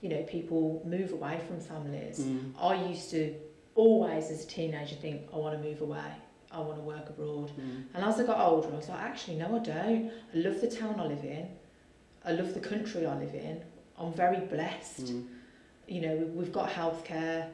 [0.00, 2.20] you know people move away from families.
[2.20, 2.52] Mm.
[2.60, 3.34] I used to
[3.74, 6.12] always, as a teenager, think I want to move away.
[6.50, 7.50] I want to work abroad.
[7.60, 7.84] Mm.
[7.94, 10.10] And as I got older, I was like, actually, no, I don't.
[10.34, 11.48] I love the town I live in.
[12.24, 13.62] I love the country I live in.
[13.96, 15.06] I'm very blessed.
[15.06, 15.26] Mm.
[15.86, 17.48] You know, we- we've got healthcare.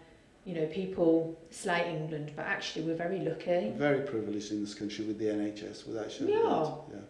[0.44, 3.72] You know, people slate England, but actually, we're very lucky.
[3.76, 6.48] Very privileged in this country with the NHS, without shadow of a Yeah.
[6.48, 6.90] doubt.
[6.94, 7.00] Yeah.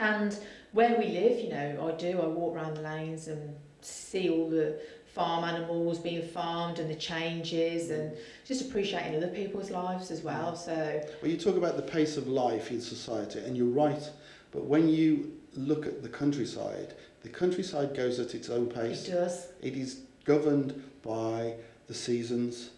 [0.00, 0.38] And
[0.72, 2.20] where we live, you know, I do.
[2.20, 4.80] I walk around the lanes and see all the
[5.18, 10.54] farm animals being farmed and the changes and just appreciating other people's lives as well.
[10.54, 14.08] So Well, you talk about the pace of life in society, and you're right.
[14.52, 19.08] But when you look at the countryside, the countryside goes at its own pace.
[19.08, 19.48] it does.
[19.60, 21.54] It is governed by
[21.88, 22.70] the seasons,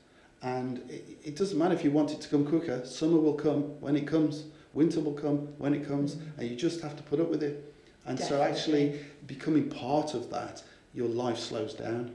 [0.42, 2.84] and it, it doesn't matter if you want it to come quicker.
[2.86, 4.44] Summer will come when it comes.
[4.72, 6.38] Winter will come when it comes, mm.
[6.38, 7.74] and you just have to put up with it.
[8.06, 10.62] And so, actually, becoming part of that,
[10.94, 12.10] your life slows down,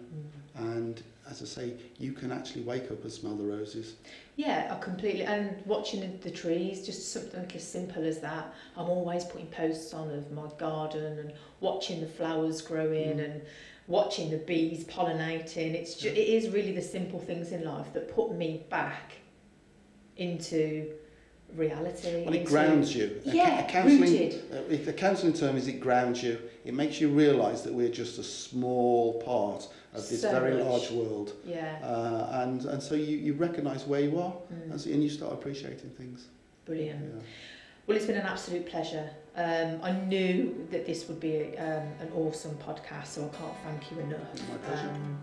[0.56, 0.74] Mm.
[0.76, 3.96] and as I say, you can actually wake up and smell the roses.
[4.36, 5.24] Yeah, I completely.
[5.24, 8.54] And watching the, trees, just something as simple as that.
[8.78, 13.26] I'm always putting posts on of my garden and watching the flowers growing Mm.
[13.26, 13.42] and
[13.88, 15.74] watching the bees pollinating.
[15.74, 19.14] It's ju- it is really the simple things in life that put me back
[20.18, 20.94] into
[21.56, 22.24] reality.
[22.26, 23.22] Well, it grounds you.
[23.24, 24.44] Yeah, a counselling, rooted.
[24.54, 27.90] uh, if the counselling term is it grounds you, it makes you realise that we're
[27.90, 30.66] just a small part of this So very much.
[30.66, 31.34] large world.
[31.46, 35.02] Yeah, Uh, and, and so you, you recognise where you are mm, and, so, and
[35.04, 36.28] you start appreciating things.
[36.66, 37.02] brilliant.
[37.16, 37.22] Yeah.
[37.88, 39.08] Well, it's been an absolute pleasure.
[39.38, 43.92] Um, I knew that this would be um, an awesome podcast, so I can't thank
[43.92, 44.90] you enough My pleasure.
[44.90, 45.20] um,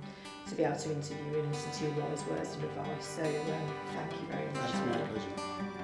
[0.49, 3.05] to be able to interview you and listen to your wise words and advice.
[3.07, 4.73] So um, thank you very much.
[4.73, 5.82] That's my pleasure.